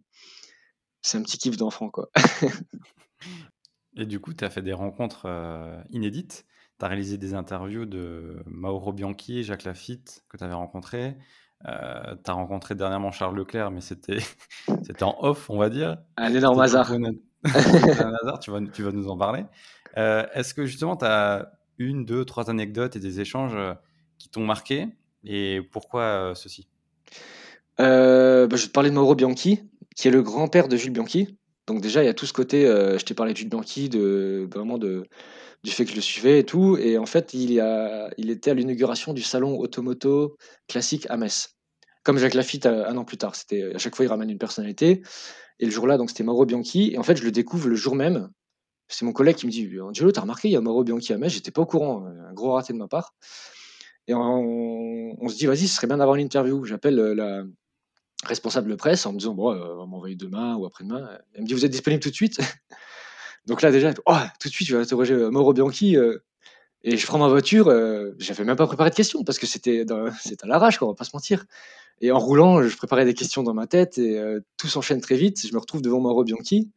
[1.02, 2.10] c'est un petit kiff d'enfant, quoi.
[3.98, 6.46] et du coup, tu as fait des rencontres euh, inédites.
[6.80, 11.17] Tu as réalisé des interviews de Mauro Bianchi et Jacques Lafitte que tu avais rencontrés.
[11.67, 14.19] Euh, tu as rencontré dernièrement Charles Leclerc, mais c'était
[15.02, 15.98] en off, on va dire.
[16.17, 16.91] Un énorme hasard.
[16.91, 19.46] un hasard, tu vas, tu vas nous en parler.
[19.98, 23.73] Euh, est-ce que justement, tu as une, deux, trois anecdotes et des échanges euh,
[24.17, 24.88] qui t'ont marqué
[25.23, 26.67] Et pourquoi euh, ceci?
[27.77, 29.59] Bah, Je vais te parler de Mauro Bianchi,
[29.95, 31.38] qui est le grand-père de Jules Bianchi.
[31.67, 34.47] Donc déjà, il y a tout ce côté, je t'ai parlé de Jules Bianchi, de,
[34.53, 35.07] vraiment de,
[35.63, 36.77] du fait que je le suivais et tout.
[36.77, 41.55] Et en fait, il, a, il était à l'inauguration du salon Automoto classique à Metz.
[42.03, 43.36] Comme Jacques Lafitte un an plus tard.
[43.36, 45.01] C'était à chaque fois il ramène une personnalité.
[45.59, 46.91] Et le jour-là, donc c'était Mauro Bianchi.
[46.93, 48.29] Et en fait, je le découvre le jour même
[48.88, 51.17] c'est mon collègue qui me dit Angelo, t'as remarqué, il y a Mauro Bianchi à
[51.17, 53.13] Metz, j'étais pas au courant, euh, un gros raté de ma part.
[54.08, 56.65] Et on, se dit, vas-y, ce serait bien d'avoir une interview.
[56.65, 57.43] J'appelle euh, la
[58.26, 61.17] responsable de presse en me disant, bon, euh, on va m'envoyer demain ou après-demain.
[61.34, 62.39] Elle me dit, vous êtes disponible tout de suite
[63.46, 65.98] Donc là, déjà, oh, tout de suite, je vais interroger Mauro Bianchi.
[66.84, 67.65] et je prends ma voiture,
[68.17, 71.12] j'avais même pas préparé de questions parce que c'était à l'arrache, on va pas se
[71.13, 71.46] mentir.
[72.00, 74.17] Et en roulant, je préparais des questions dans ma tête et
[74.56, 75.46] tout s'enchaîne très vite.
[75.46, 76.72] Je me retrouve devant Mauro Bianchi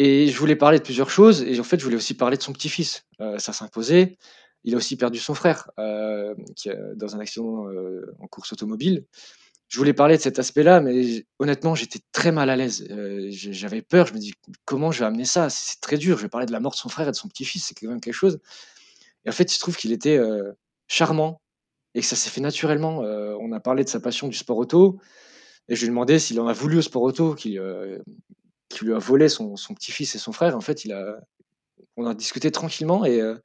[0.00, 2.42] Et je voulais parler de plusieurs choses et en fait, je voulais aussi parler de
[2.42, 3.04] son petit-fils.
[3.20, 4.16] Heu, ça s'imposait.
[4.62, 5.70] Il a aussi perdu son frère,
[6.56, 9.04] qui a dans un accident, heu, en course automobile.
[9.68, 12.86] Je voulais parler de cet aspect-là, mais honnêtement, j'étais très mal à l'aise.
[13.30, 14.34] J'avais peur, je me dis:
[14.64, 15.50] «Comment je vais amener ça?
[15.50, 17.28] C'est très dur, je vais parler de la mort de son frère et de son
[17.28, 18.38] petit-fils, c'est quand même quelque chose»
[19.26, 20.20] et en fait, il se trouve qu'il était,
[20.88, 21.40] charmant
[21.94, 23.00] et que ça s'est fait naturellement.
[23.00, 25.00] On a parlé de sa passion du sport auto
[25.68, 28.02] et je lui ai demandé s'il en a voulu au sport auto, qui, heu,
[28.68, 30.56] qui lui a volé son petit-fils et son frère.
[30.56, 31.18] En fait, il a
[31.96, 33.40] on a discuté tranquillement et heu,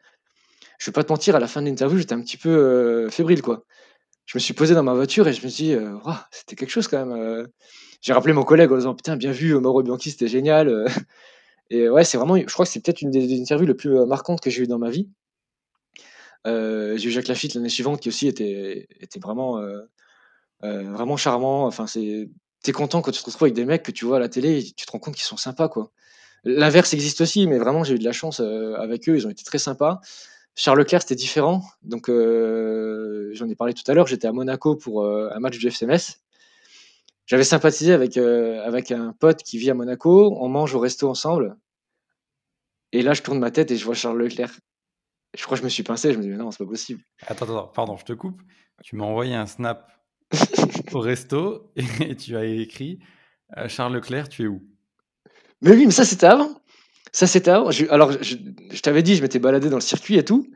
[0.80, 2.50] je vais pas te mentir, à la fin de l'interview, j'étais un petit peu,
[3.08, 3.66] heu, fébrile, quoi.
[4.28, 6.72] Je me suis posé dans ma voiture et je me suis dit, «Waouh, c'était quelque
[6.72, 7.48] chose quand même, heu».
[8.02, 10.86] J'ai rappelé mon collègue en disant: «Putain, bien vu, Mauro Bianchi, c'était génial, heu»
[11.72, 14.42] et ouais, c'est vraiment je crois que c'est peut-être une des interviews les plus, marquantes
[14.42, 15.10] que j'ai eues dans ma vie.
[16.46, 19.62] J'ai eu Jacques Lafitte l'année suivante qui aussi était était vraiment,
[20.62, 21.66] vraiment charmant.
[21.66, 22.30] Enfin, c'est
[22.64, 24.30] tu es content quand tu te retrouves avec des mecs que tu vois à la
[24.30, 25.92] télé et tu te rends compte qu'ils sont sympas, quoi.
[26.46, 29.30] L'inverse existe aussi, mais vraiment j'ai eu de la chance, heu, avec eux, ils ont
[29.30, 30.02] été très sympas.
[30.56, 31.64] Charles Leclerc, c'était différent.
[31.82, 35.58] Donc, heu, j'en ai parlé tout à l'heure, j'étais à Monaco pour, heu, un match
[35.58, 36.22] du FC Metz.
[37.26, 40.36] J'avais sympathisé avec, avec un pote qui vit à Monaco.
[40.40, 41.58] On mange au resto ensemble
[42.94, 44.52] et là, je tourne ma tête et je vois Charles Leclerc.
[45.36, 47.02] Je crois que je me suis pincé, je me dis: «Mais non, c'est pas possible».
[47.26, 48.40] Attends, attends, pardon, je te coupe.
[48.84, 49.92] Tu m'as envoyé un snap
[50.94, 53.00] au resto et tu as écrit,
[53.58, 54.62] heu: «Charles Leclerc, tu es où?»
[55.62, 56.62] Mais oui, mais ça, c'était avant.
[57.14, 57.70] Ça, c'était avant.
[57.90, 60.48] Alors je t'avais dit, je m'étais baladé dans le circuit et tout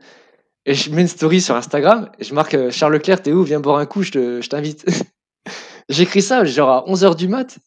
[0.66, 3.32] et je mets une story sur Instagram et je marque, heu: «Charles Leclerc, tu es
[3.34, 3.42] où?
[3.44, 4.84] Viens boire un coup, je te je t'invite».
[5.90, 7.58] J'écris ça genre à 11:00 du mat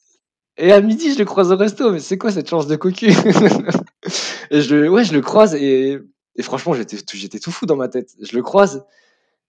[0.57, 1.91] et à midi, je le croise au resto.
[1.91, 3.07] Mais c'est quoi cette chance de cocu?
[4.51, 5.99] Et je ouais, je le croise et
[6.37, 8.11] et franchement, j'étais tout fou dans ma tête.
[8.21, 8.85] Je le croise,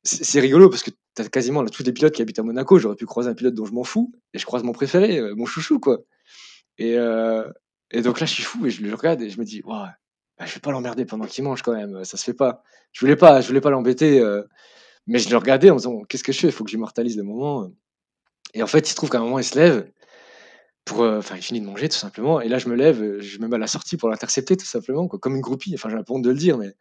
[0.05, 2.79] c'est rigolo parce que tu as quasiment tous les pilotes qui habitent à Monaco.
[2.79, 5.35] J'aurais pu croiser un pilote dont je m'en fous et je croise mon préféré, heu,
[5.35, 5.99] mon chouchou, quoi
[6.79, 7.45] et heu
[7.93, 9.87] et donc là, je suis fou et je le regarde et je me dis: «Waouh,
[10.39, 12.63] bah, je vais pas l'emmerder pendant qu'il mange quand même, ça se fait pas».
[12.93, 14.47] Je voulais pas je voulais pas l'embêter, heu,
[15.09, 16.49] mais je le regardais en me disant: «Qu'est-ce que je fais?
[16.49, 17.71] Il faut que j'immortalise le moment»,
[18.55, 19.91] et en fait, il se trouve qu'à un moment, il se lève
[20.87, 23.49] pour, enfin, il finit de manger tout simplement et là, je me lève, je me
[23.49, 25.75] mets à la sortie pour l'intercepter tout simplement, comme une groupie.
[25.75, 26.73] Enfin, j'ai honte de le dire, mais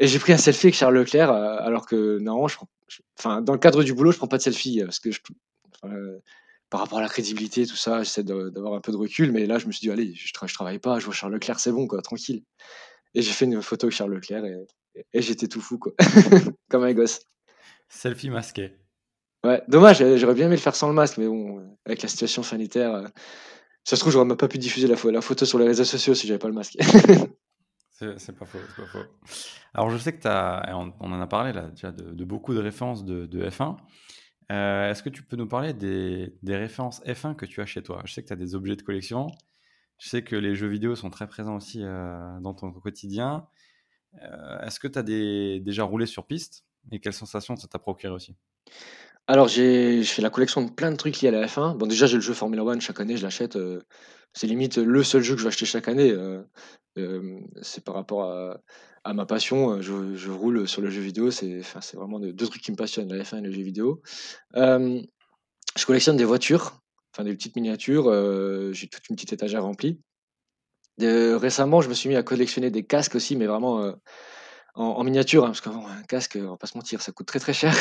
[0.00, 3.00] et j'ai pris un selfie avec Charles Leclerc, heu, alors que normalement, je prends je
[3.18, 5.20] enfin, dans le cadre du boulot, je prends pas de selfie, heu, parce que je
[5.84, 6.22] heu,
[6.70, 9.58] par rapport à la crédibilité, tout ça, j'essaie d'avoir un peu de recul, mais là,
[9.58, 11.72] je me suis dit: «Allez, je tra je travaille pas, je vois Charles Leclerc, c'est
[11.72, 12.42] bon, quoi, tranquille»
[13.14, 14.56] et j'ai fait une photo avec Charles Leclerc et
[14.94, 15.92] et et j'étais tout fou, quoi,
[16.70, 17.20] comme un gosse.
[17.88, 18.72] Selfie masqué.
[19.44, 22.42] Ouais, dommage, j'aurais bien aimé le faire sans le masque, mais bon, avec la situation
[22.42, 23.04] sanitaire, heu,
[23.84, 26.14] ça se trouve, j'aurais même pas pu diffuser la la photo sur les réseaux sociaux
[26.14, 26.76] si j'avais pas le masque.
[27.98, 29.06] C'est pas faux, pas faux.
[29.74, 30.62] Alors, je sais que tu as
[31.00, 33.76] on en a parlé là déjà de beaucoup de références de de F1.
[34.52, 38.02] Heu, est-ce que tu peux nous parler des références F1 que tu as chez toi?
[38.04, 39.28] Je sais que tu as des objets de collection.
[39.98, 43.48] Je sais que les jeux vidéo sont très présents aussi, heu, dans ton quotidien.
[44.22, 46.66] Heu, est-ce que tu as déjà roulé sur piste?
[46.92, 48.36] Et quelles sensations ça t'a procuré aussi?
[49.30, 51.74] Alors j'ai je fais la collection de plein de trucs liés à la F1.
[51.74, 53.82] Bon déjà j'ai le jeu Formula One, chaque année je l'achète, heu,
[54.32, 56.46] c'est limite le seul jeu que je vais acheter chaque année, heu,
[56.96, 58.22] hem, c'est par rapport
[59.04, 62.62] à ma passion, je roule sur le jeu vidéo, c'est enfin vraiment de 2 trucs
[62.62, 64.00] qui me passionnent, la F1 et le jeu vidéo.
[64.54, 65.26] Je
[65.86, 66.80] collectionne des voitures,
[67.14, 68.04] enfin des petites miniatures,
[68.72, 70.00] j'ai toute une petite étagère remplie.
[70.98, 73.94] De récemment, je me suis mis à collectionner des casques aussi, mais vraiment,
[74.78, 77.40] en miniature, hein, parce qu'avant un casque, on va pas se mentir, ça coûte très,
[77.40, 77.74] très cher.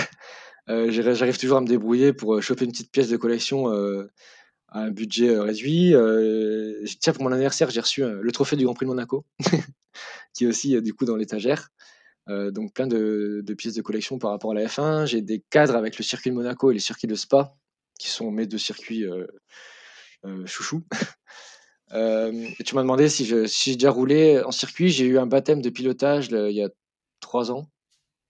[0.67, 4.09] J'arri j'arrive toujours à me débrouiller pour, heu, choper une petite pièce de collection, heu,
[4.69, 5.93] à un budget, réduit.
[6.99, 9.25] Tiens, pour mon anniversaire, j'ai reçu, le trophée du Grand Prix de Monaco,
[10.33, 11.69] qui est aussi, du coup dans l'étagère.
[12.27, 15.05] Donc plein de pièces de collection par rapport à la F1.
[15.05, 17.55] J'ai des cadres avec le circuit de Monaco et les circuits de Spa,
[17.99, 19.05] qui sont mes 2 circuits,
[21.93, 24.89] et tu m'as demandé si j'ai déjà roulé en circuit.
[24.89, 26.69] J'ai eu un baptême de pilotage il y a
[27.27, 27.69] 3 ans.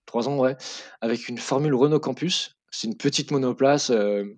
[0.07, 0.57] 3 ans, ouais,
[1.01, 2.57] avec une Formule Renault Campus.
[2.71, 4.37] C'est une petite monoplace, hem,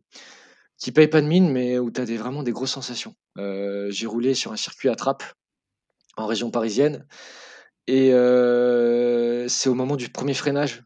[0.78, 3.16] qui paye pas de mine, mais où tu as des vraiment des grosses sensations.
[3.40, 5.24] Heu, j'ai roulé sur un circuit à Trappes,
[6.18, 7.08] en région parisienne
[7.88, 10.84] et heu, c'est au moment du premier freinage,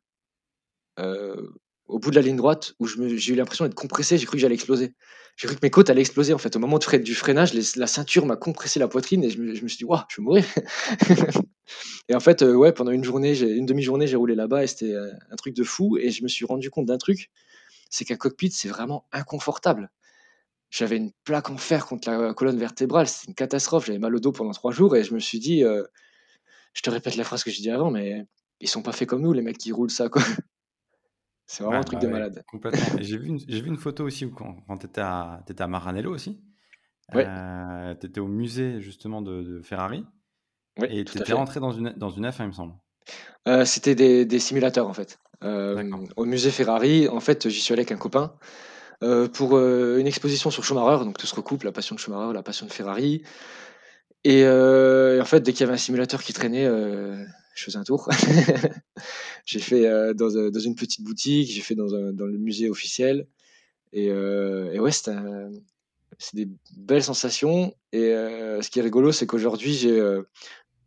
[1.87, 4.41] au bout de la ligne droite où j'ai eu l'impression d'être compressé, j'ai cru que
[4.41, 4.93] j'allais exploser.
[5.37, 6.55] J'ai cru que mes côtes allaient exploser, en fait.
[6.55, 9.67] Au moment du freinage, la ceinture m'a compressé la poitrine et je me je me
[9.67, 10.45] suis dit: «Waouh, je vais mourir».
[12.09, 14.93] Et en fait, heu, ouais, pendant une journée, une demi-journée, j'ai roulé là-bas et c'était,
[14.93, 17.31] heu, un truc de fou et je me suis rendu compte d'un truc,
[17.89, 19.91] c'est qu'un cockpit, c'est vraiment inconfortable.
[20.71, 24.19] J'avais une plaque en fer contre la colonne vertébrale, c'était une catastrophe, j'avais mal au
[24.19, 25.87] dos pendant 3 jours et je me suis dit, heu,
[26.73, 28.25] je te répète la phrase que j'ai dit avant, mais
[28.61, 30.21] ils sont pas faits comme nous les mecs qui roulent ça, quoi.
[31.47, 32.43] C'est vraiment un truc bah, de ouais, malade.
[32.45, 35.43] complètement j'ai vu une j'ai vu une photo aussi où quand quand tu étais à
[35.45, 36.41] tu étais à Maranello aussi
[37.13, 37.33] Ouais.
[37.99, 40.05] Tu étais au musée justement de de Ferrari
[40.79, 42.73] Oui, et tu étais rentré dans une dans une F1 il me semble?
[43.47, 45.19] Heu, c'était des des simulateurs, en fait.
[45.41, 48.33] Hem, au musée Ferrari, en fait, j'y suis allé avec un copain,
[49.03, 52.43] heu, pour, une exposition sur Schumacher, donc tout se recoupe, la passion de Schumacher, la
[52.43, 53.23] passion de Ferrari
[54.23, 58.09] et en fait, dès qu'il y avait un simulateur qui traînait, je faisais un tour.
[59.45, 63.27] J'ai fait, dans dans une petite boutique, j'ai fait dans un dans le musée officiel
[63.91, 68.11] et et ouais, c'est des belles sensations et
[68.61, 70.01] ce qui est rigolo, c'est qu'aujourd'hui, j'ai,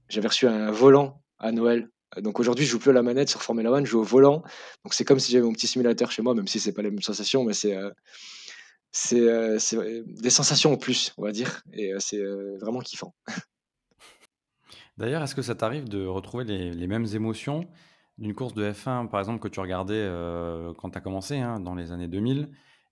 [0.08, 1.88] j'avais reçu un volant à Noël.
[2.18, 4.42] Donc aujourd'hui, je joue plus à la manette sur Formula One, je joue au volant.
[4.84, 6.90] Donc c'est comme si j'avais mon petit simulateur chez moi, même si c'est pas les
[6.90, 7.76] mêmes sensations, mais c'est,
[8.92, 13.14] c'est, heu, des sensations en plus, on va dire et heu, c'est, heu, vraiment kiffant.
[14.96, 17.68] D'ailleurs, est-ce que ça t'arrive de retrouver les les mêmes émotions
[18.18, 20.08] d'une course de F1, par exemple, que tu regardais,
[20.78, 22.48] quand tu as commencé, hein, dans les années 2000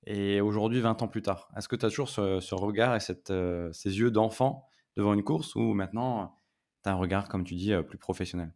[0.06, 1.48] et aujourd'hui 20 ans plus tard?
[1.56, 3.32] Est-ce que tu as toujours ce ce regard et cette,
[3.72, 6.36] ces yeux d'enfant devant une course ou maintenant
[6.84, 8.52] tu un regard, comme tu dis, heu, plus professionnel?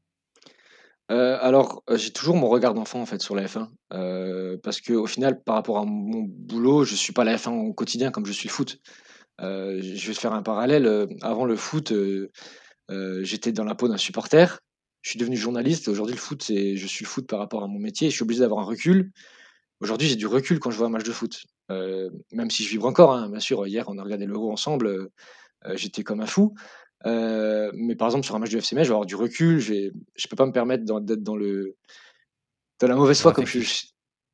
[1.11, 4.81] Heu, alors, heu, j'ai toujours mon regard d'enfant, en fait, sur la F1, heu, parce
[4.81, 8.27] qu'au final, par rapport à mon boulot, je suis pas la F1 au quotidien comme
[8.27, 8.79] je suis le foot.
[9.41, 11.93] Je vais faire un parallèle, avant le foot,
[13.23, 14.61] j'étais dans la peau d'un supporter.
[15.03, 17.69] Je suis devenu journaliste aujourd'hui le foot, c'est je suis le foot par rapport à
[17.69, 19.11] mon métier je suis obligé d'avoir un recul.
[19.81, 22.87] Aujourd'hui, j'ai du recul quand je vois un match de foot, même si je vibre
[22.87, 23.67] encore, hein, bien sûr.
[23.67, 25.09] Hier, on a regardé l'Euro ensemble,
[25.75, 26.55] j'étais comme un fou,
[27.07, 29.59] heu, mais par exemple, sur un match du FC Metz, je vais avoir du recul,
[29.61, 31.77] je je peux pas me permettre d'être dans le
[32.81, 33.87] dans la mauvaise foi comme je ch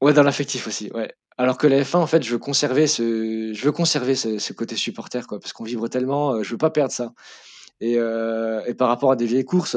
[0.03, 1.11] ouais, dans l'affectif aussi, ouais.
[1.37, 4.53] Alors que la F1, en fait, je veux conserver ce je veux conserver ce ce
[4.53, 7.13] côté supporter, quoi, parce qu'on vibre tellement, heu, je veux pas perdre ça.
[7.81, 9.77] Et heu et par rapport à des vieilles courses,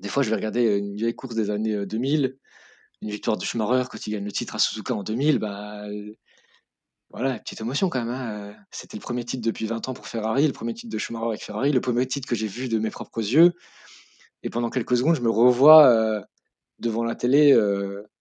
[0.00, 2.36] des fois, je vais regarder, une vieille course des années, heu, 2000,
[3.02, 5.84] une victoire de Schumacher quand il gagne le titre à Suzuka en 2000, bah,
[7.10, 10.06] voilà, petite émotion quand même, hein, heu, c'était le 1er titre depuis 20 ans pour
[10.06, 12.78] Ferrari, le 1er titre de Schumacher avec Ferrari, le 1er titre que j'ai vu de
[12.78, 13.52] mes propres yeux
[14.42, 16.22] et pendant quelques secondes, je me revois, heu,
[16.78, 17.52] devant la télé,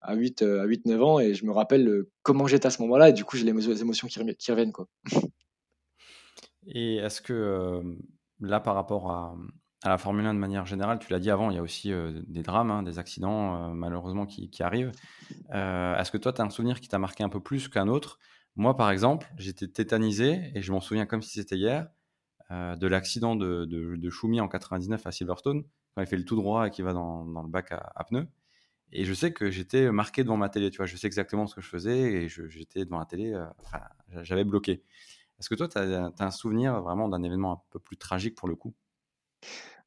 [0.02, 3.10] à 8, heu, à 8-9 ans et je me rappelle, comment j'étais à ce moment-là
[3.10, 4.88] et du coup, j'ai les émotions qui reviennent, quoi.
[6.68, 7.82] Et est-ce que,
[8.40, 9.36] là, par rapport à,
[9.86, 11.92] la Formule 1 de manière générale, tu l'as dit avant, il y a aussi,
[12.28, 14.92] des drames, hein, des accidents, heu, malheureusement qui qui arrivent.
[15.52, 18.20] Est-ce que toi, tu as un souvenir qui t'a marqué un peu plus qu'un autre?
[18.60, 21.90] Moi, par exemple, j'étais tétanisé et je m'en souviens comme si c'était hier,
[22.52, 25.64] heu, de l'accident de de en 99 à Silverstone,
[25.96, 28.28] quand il fait le tout droit et qu'il va dans le bac à pneus
[28.94, 30.88] et je sais que j'étais marqué devant ma télé, tu vois?
[30.88, 33.34] Je sais exactement ce que je faisais et j'étais devant la télé,
[33.72, 34.84] j'a j'avais bloqué.
[35.40, 38.50] Est-ce que toi, tu as un souvenir vraiment d'un événement un peu plus tragique pour
[38.50, 38.76] le coup?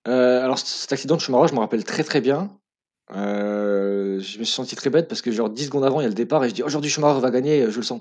[0.06, 2.50] Heu, alors cet accident de Schumacher, je m'en rappelle très, très bien.
[3.10, 6.08] Je me suis senti très bête parce que genre 10 secondes avant, il y a
[6.08, 8.00] le départ et je dis: «Aujourd'hui Schumacher va gagner, je le sens».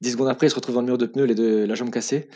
[0.00, 1.90] 10 secondes après, il se retrouve dans le mur de pneus, les 2 la jambe
[1.90, 2.28] cassée.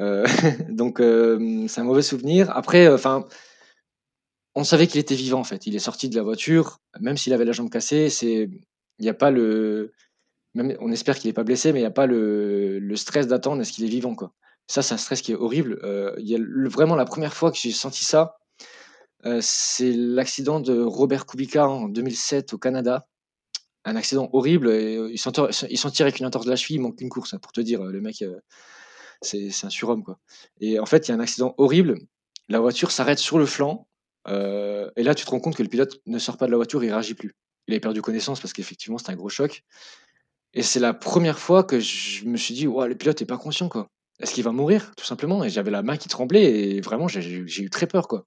[0.00, 0.24] Heu,
[0.70, 2.50] donc hem, c'est un mauvais souvenir.
[2.56, 3.24] Après, enfin,
[4.54, 5.66] on savait qu'il était vivant, en fait.
[5.66, 8.48] Il est sorti de la voiture, même s'il avait la jambe cassée, c'est
[8.98, 9.92] il y a pas le
[10.56, 13.72] on espère qu'il est pas blessé, mais il y a pas le stress d'attendre est-ce
[13.72, 14.32] qu'il est vivant, quoi.
[14.68, 15.80] Ça, c'est un stress qui est horrible.
[16.18, 18.36] Il y a vraiment la première fois que j'ai senti ça,
[19.40, 23.06] c'est l'accident de Robert Kubica en 2007 au Canada.
[23.86, 26.96] Un accident horrible heu, il s'en tire avec une entorse de la cheville, il manque
[26.96, 28.40] qu'une course, hein, pour te dire, heu, le mec, heu,
[29.22, 30.18] c'est c'est un surhomme, quoi
[30.60, 31.98] et en fait, il y a un accident horrible.
[32.48, 33.88] La voiture s'arrête sur le flanc,
[34.28, 36.84] et là, tu te rends compte que le pilote ne sort pas de la voiture,
[36.84, 37.32] il réagit plus.
[37.68, 39.62] Il avait perdu connaissance parce qu'effectivement, c'était un gros choc
[40.54, 43.38] et c'est la première fois que je me suis dit: «Waouh, le pilote est pas
[43.38, 43.88] conscient, quoi.
[44.20, 45.44] Est-ce qu'il va mourir?» tout simplement?
[45.44, 46.44] Et j'avais la main qui tremblait
[46.76, 47.22] et vraiment j'ai
[47.62, 48.26] eu très peur, quoi.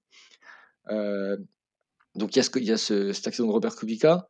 [2.16, 4.28] Donc il y a y a ce cet accident de Robert Kubica.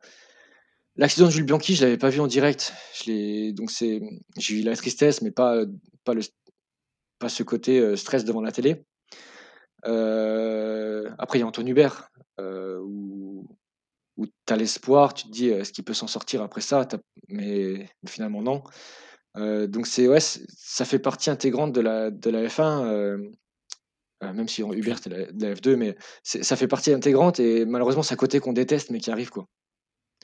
[0.97, 2.73] L'accident de Jules Bianchi, je l'avais pas vu en direct.
[3.05, 4.01] Je donc c'est
[4.37, 5.63] j'ai eu la tristesse, mais pas,
[6.03, 6.21] pas le
[7.19, 8.85] pas ce côté, heu, stress devant la télé.
[9.85, 13.47] Heu, après il y a Antoine Hubert, heu, où
[14.17, 16.87] où tu as l'espoir, tu te dis: «Est-ce qu'il peut s'en sortir après ça?»
[17.29, 18.63] mais finalement non.
[19.37, 23.31] Donc c'est ouais, c ça fait partie intégrante de la de la F1, hem,
[24.23, 28.03] heu, même si Hubert la de la F2, mais ça fait partie intégrante et malheureusement
[28.03, 29.47] c'est un côté qu'on déteste, mais qui arrive, quoi.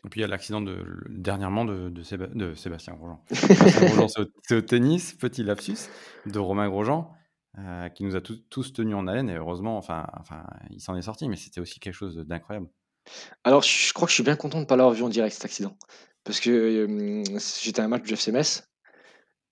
[0.05, 0.63] Et puis il y a l'accident
[1.09, 3.19] dernièrement de de Séba de Sébastien Grosjean.
[4.43, 5.89] C'est au tennis, petit lapsus,
[6.25, 7.11] de Romain Grosjean,
[7.57, 11.01] heu, qui nous a tous tenus en haleine et heureusement, enfin enfin, il s'en est
[11.01, 12.67] sorti, mais c'était aussi quelque chose d'incroyable.
[13.43, 15.45] Alors je crois que je suis bien content de pas l'avoir vu en direct cet
[15.45, 15.75] accident.
[16.23, 17.23] Parce que, hem,
[17.61, 18.63] j'étais à un match du FC Metz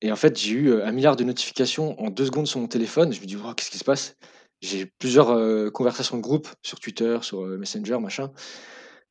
[0.01, 2.67] et en fait, j'ai eu, heu, 1 000 de notifications en 2 secondes sur mon
[2.67, 3.13] téléphone.
[3.13, 4.15] Je me dis: «Waouh, qu'est-ce qui se passe?»
[4.61, 8.31] j'ai plusieurs, conversations de groupe sur Twitter, sur, Messenger, machin.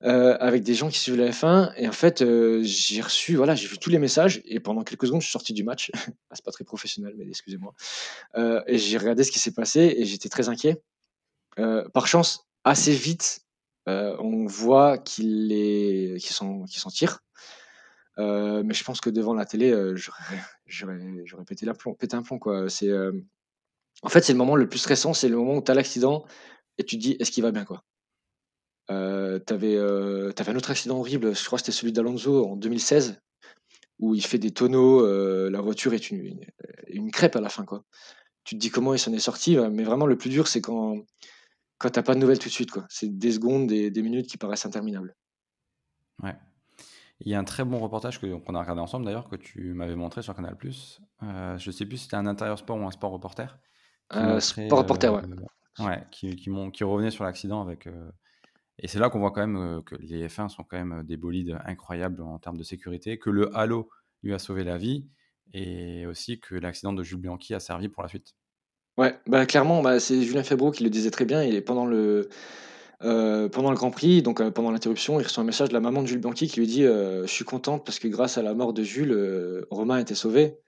[0.02, 2.24] Avec des gens qui suivent la F1 et en fait,
[2.62, 5.52] j'ai reçu voilà, j'ai vu tous les messages et pendant quelques secondes, je suis sorti
[5.52, 5.90] du match.
[6.30, 7.74] Ah, c'est pas très professionnel, mais excusez-moi.
[8.66, 10.82] et j'ai regardé ce qui s'est passé et j'étais très inquiet.
[11.92, 13.40] par chance, assez vite,
[13.86, 17.20] on voit qu'il est s'en tire.
[18.18, 19.72] mais je pense que devant la télé,
[20.66, 21.66] j'aurais pété
[21.98, 22.68] pété un plomb, quoi.
[22.68, 22.90] C'est,
[24.02, 26.24] en fait, c'est le moment le plus stressant, c'est le moment où tu as l'accident
[26.78, 27.84] et tu te dis: «Est-ce qu'il va bien?» quoi?
[28.90, 33.20] Euh, tu avais, un autre accident horrible, je crois que c'était celui d'Alonso en 2016,
[33.98, 35.06] où il fait des tonneaux,
[35.48, 36.40] la voiture est une
[36.88, 37.84] une crêpe à la fin, quoi.
[38.44, 40.96] Tu te dis: «Comment il s'en est sorti?» mais vraiment le plus dur, c'est quand
[41.78, 42.86] quand tu pas de nouvelles tout de suite, quoi.
[42.88, 45.14] C'est des secondes, des des minutes qui paraissent interminables.
[46.22, 46.36] Ouais.
[47.20, 49.74] Il y a un très bon reportage que qu'on a regardé ensemble d'ailleurs, que tu
[49.74, 50.56] m'avais montré sur Canal+.
[51.22, 53.58] Euh, je sais plus si c'était un intérieur sport ou un sport reporter.
[54.14, 55.22] Euh, sport reporter, ouais.
[55.78, 57.88] ouais, qui qui qui revenait sur l'accident avec,
[58.82, 61.56] et c'est là qu'on voit quand même que les F1 sont quand même des bolides
[61.64, 63.88] incroyables en termes de sécurité, que le halo
[64.24, 65.06] lui a sauvé la vie
[65.54, 68.34] et aussi que l'accident de Jules Bianchi a servi pour la suite.
[68.98, 71.44] Ouais, bah clairement, bah, c'est Julien Febro qui le disait très bien.
[71.44, 72.28] Il est pendant le,
[73.00, 76.08] pendant le Grand Prix, donc pendant l'interruption, il reçoit un message de la maman de
[76.08, 78.82] Jules Bianchi qui lui dit Je suis contente parce que grâce à la mort de
[78.82, 80.58] Jules, Romain a été sauvé.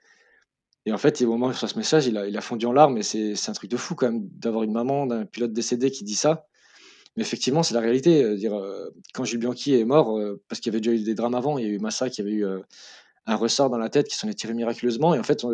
[0.86, 2.66] Et en fait, au moment où il reçoit ce message, il a, il a fondu
[2.66, 2.98] en larmes.
[2.98, 6.04] Et c'est un truc de fou quand même d'avoir une maman d'un pilote décédé qui
[6.04, 6.46] dit ça.
[7.16, 8.24] Mais effectivement, c'est la réalité.
[8.24, 11.02] Euh, dire, euh, quand Jules Bianchi est mort, euh, parce qu'il y avait déjà eu
[11.02, 12.46] des drames avant, il y a eu Massa qui avait eu
[13.26, 15.14] un ressort dans la tête qui s'en est tiré miraculeusement.
[15.14, 15.46] Et en fait,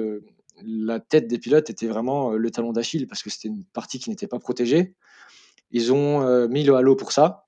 [0.65, 4.11] la tête des pilotes était vraiment le talon d'Achille parce que c'était une partie qui
[4.11, 4.95] n'était pas protégée.
[5.71, 7.47] Ils ont mis le halo pour ça.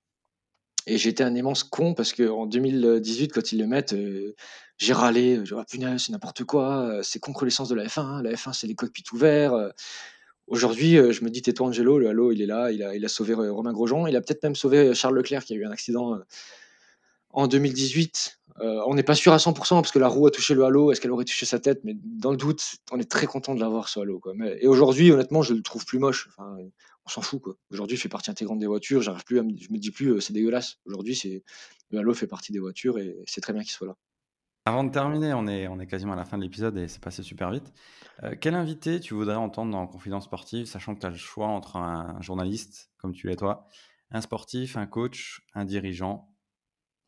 [0.87, 3.95] Et j'étais un immense con parce qu'en 2018, quand ils le mettent,
[4.79, 5.37] j'ai râlé.
[5.45, 7.01] J'ai dit, ah, punaise, c'est n'importe quoi.
[7.03, 8.01] C'est contre l'essence de la F1.
[8.01, 8.23] Hein.
[8.23, 9.73] La F1, c'est les cockpits ouverts.
[10.49, 13.05] Aujourd'hui, euh, je me dis, tais-toi Angelo, le halo, il est là, il a, il
[13.05, 15.57] a sauvé euh, Romain Grosjean, il a peut-être même sauvé euh, Charles Leclerc qui a
[15.57, 16.19] eu un accident
[17.31, 18.41] en 2018.
[18.61, 21.01] on n'est pas sûr à 100% parce que la roue a touché le halo, est-ce
[21.01, 21.81] qu'elle aurait touché sa tête?
[21.85, 24.19] Mais dans le doute, on est très content de l'avoir ce halo.
[24.19, 24.35] Quoi.
[24.61, 26.29] Et aujourd'hui, honnêtement, je le trouve plus moche.
[26.39, 27.41] On s'en fout.
[27.41, 27.57] Quoi.
[27.71, 29.01] Aujourd'hui, il fait partie intégrante des voitures.
[29.01, 30.77] J'arrive plus à me, je me dis plus, c'est dégueulasse.
[30.85, 31.43] Aujourd'hui, c'est
[31.91, 33.97] le halo fait partie des voitures et c'est très bien qu'il soit là.
[34.65, 37.51] Avant de terminer, on est, quasiment à la fin de l'épisode et c'est passé super
[37.51, 37.73] vite.
[38.23, 41.49] Euh, quel invité tu voudrais entendre dans Confidence Sportive, sachant que tu as le choix
[41.49, 43.67] entre un, journaliste, comme tu l'es toi,
[44.13, 46.29] un sportif, un coach, un dirigeant,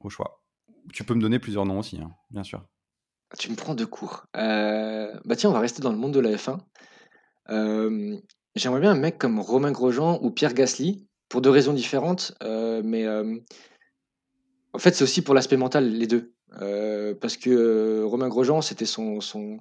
[0.00, 0.42] au choix.
[0.92, 2.66] Tu peux me donner plusieurs noms aussi, hein, bien sûr.
[3.38, 4.26] Tu me prends de court.
[4.36, 6.58] Euh, bah tiens, on va rester dans le monde de la F1.
[7.50, 8.16] Euh,
[8.56, 13.06] j'aimerais bien un mec comme Romain Grosjean ou Pierre Gasly, pour deux raisons différentes, mais
[14.74, 16.34] en fait, c'est aussi pour l'aspect mental, les deux.
[16.60, 19.60] Euh, parce que euh, Romain Grosjean, c'était son, son,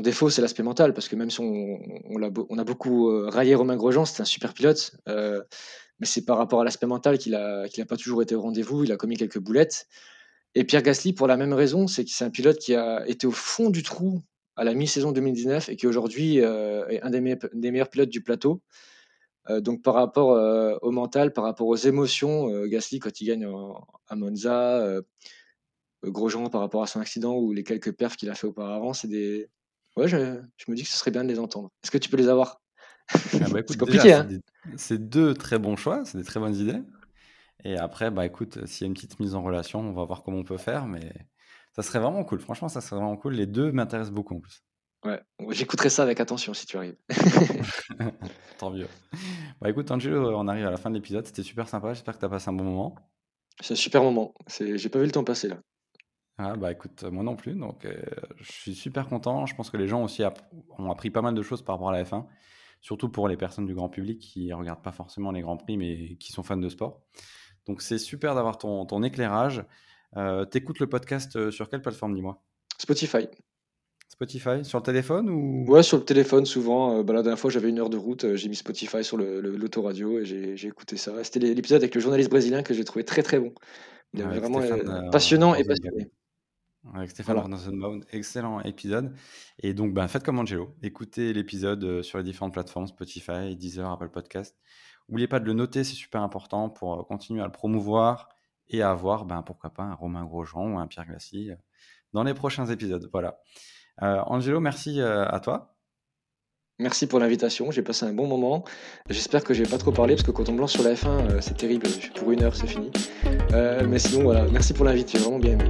[0.00, 0.92] défaut, c'est l'aspect mental.
[0.92, 1.78] Parce que même si on,
[2.10, 4.96] on, a, beaucoup euh, raillé Romain Grosjean, c'était un super pilote.
[5.06, 8.82] mais c'est par rapport à l'aspect mental qu'il n'a pas toujours été au rendez-vous.
[8.82, 9.86] Il a commis quelques boulettes.
[10.56, 13.28] Et Pierre Gasly, pour la même raison, c'est que c'est un pilote qui a été
[13.28, 14.20] au fond du trou
[14.56, 17.20] à la mi-saison 2019 et qui aujourd'hui est un des,
[17.70, 18.62] meilleurs pilotes du plateau.
[19.48, 23.46] Donc par rapport au mental, par rapport aux émotions, Gasly, quand il gagne
[24.08, 25.00] à Monza,
[26.10, 29.08] Grosjean par rapport à son accident ou les quelques perfs qu'il a fait auparavant, c'est
[29.08, 29.48] des.
[29.96, 31.70] Ouais, je, me dis que ce serait bien de les entendre.
[31.82, 32.60] Est-ce que tu peux les avoir?
[33.12, 33.18] Ah
[33.50, 34.12] bah C'est compliqué.
[34.12, 34.28] Hein
[34.76, 36.80] c'est deux très bons choix, c'est des très bonnes idées.
[37.64, 40.22] Et après, bah écoute, s'il y a une petite mise en relation, on va voir
[40.22, 41.12] comment on peut faire, mais
[41.72, 42.40] ça serait vraiment cool.
[42.40, 43.34] Franchement, ça serait vraiment cool.
[43.34, 44.64] Les deux m'intéressent beaucoup en plus.
[45.04, 46.96] Ouais, j'écouterai ça avec attention si tu arrives.
[48.58, 48.88] Tant mieux.
[49.60, 51.26] Bah écoute, Angelo, on arrive à la fin de l'épisode.
[51.26, 51.92] C'était super sympa.
[51.92, 52.94] J'espère que tu as passé un bon moment.
[53.60, 54.34] C'est un super moment.
[54.48, 55.58] J'ai pas vu le temps passer là.
[56.36, 57.94] Ah bah écoute, moi non plus, donc euh,
[58.40, 59.46] je suis super content.
[59.46, 60.24] Je pense que les gens aussi
[60.78, 62.26] ont appris pas mal de choses par rapport à la F1,
[62.80, 66.16] surtout pour les personnes du grand public qui regardent pas forcément les grands prix, mais
[66.16, 67.02] qui sont fans de sport.
[67.66, 69.64] Donc c'est super d'avoir ton, ton éclairage.
[70.16, 72.42] Euh, T'écoutes le podcast euh, sur quelle plateforme, dis-moi?
[72.78, 73.28] Spotify.
[74.14, 75.64] Spotify, sur le téléphone ou?
[75.68, 76.98] Ouais, sur le téléphone souvent.
[76.98, 79.40] Euh, bah, la dernière fois, j'avais une heure de route, j'ai mis Spotify sur le,
[79.40, 81.12] l'autoradio et j'ai, écouté ça.
[81.22, 83.52] C'était l'épisode avec le journaliste brésilien que j'ai trouvé très très bon.
[84.12, 84.60] Il est vraiment
[85.10, 86.10] passionnant et passionné.
[86.92, 87.98] Avec Stéphane voilà.
[88.12, 89.14] excellent épisode.
[89.58, 93.90] Et donc, ben, faites comme Angelo, écoutez l'épisode euh, sur les différentes plateformes, Spotify, Deezer,
[93.90, 94.54] Apple Podcast.
[95.08, 98.28] N'oubliez pas de le noter, c'est super important pour euh, continuer à le promouvoir
[98.68, 101.56] et à avoir, ben, pourquoi pas, un Romain Grosjean ou un Pierre Glacis euh,
[102.12, 103.08] dans les prochains épisodes.
[103.12, 103.40] Voilà.
[104.00, 105.70] Angelo, merci à toi.
[106.80, 108.64] Merci pour l'invitation, j'ai passé un bon moment.
[109.08, 111.40] J'espère que j'ai pas trop parlé parce que quand on me lance sur la F1,
[111.40, 111.86] c'est terrible.
[112.16, 112.90] Pour une heure, c'est fini.
[113.52, 115.68] mais sinon, voilà, merci pour l'invite, j'ai vraiment bien aimé.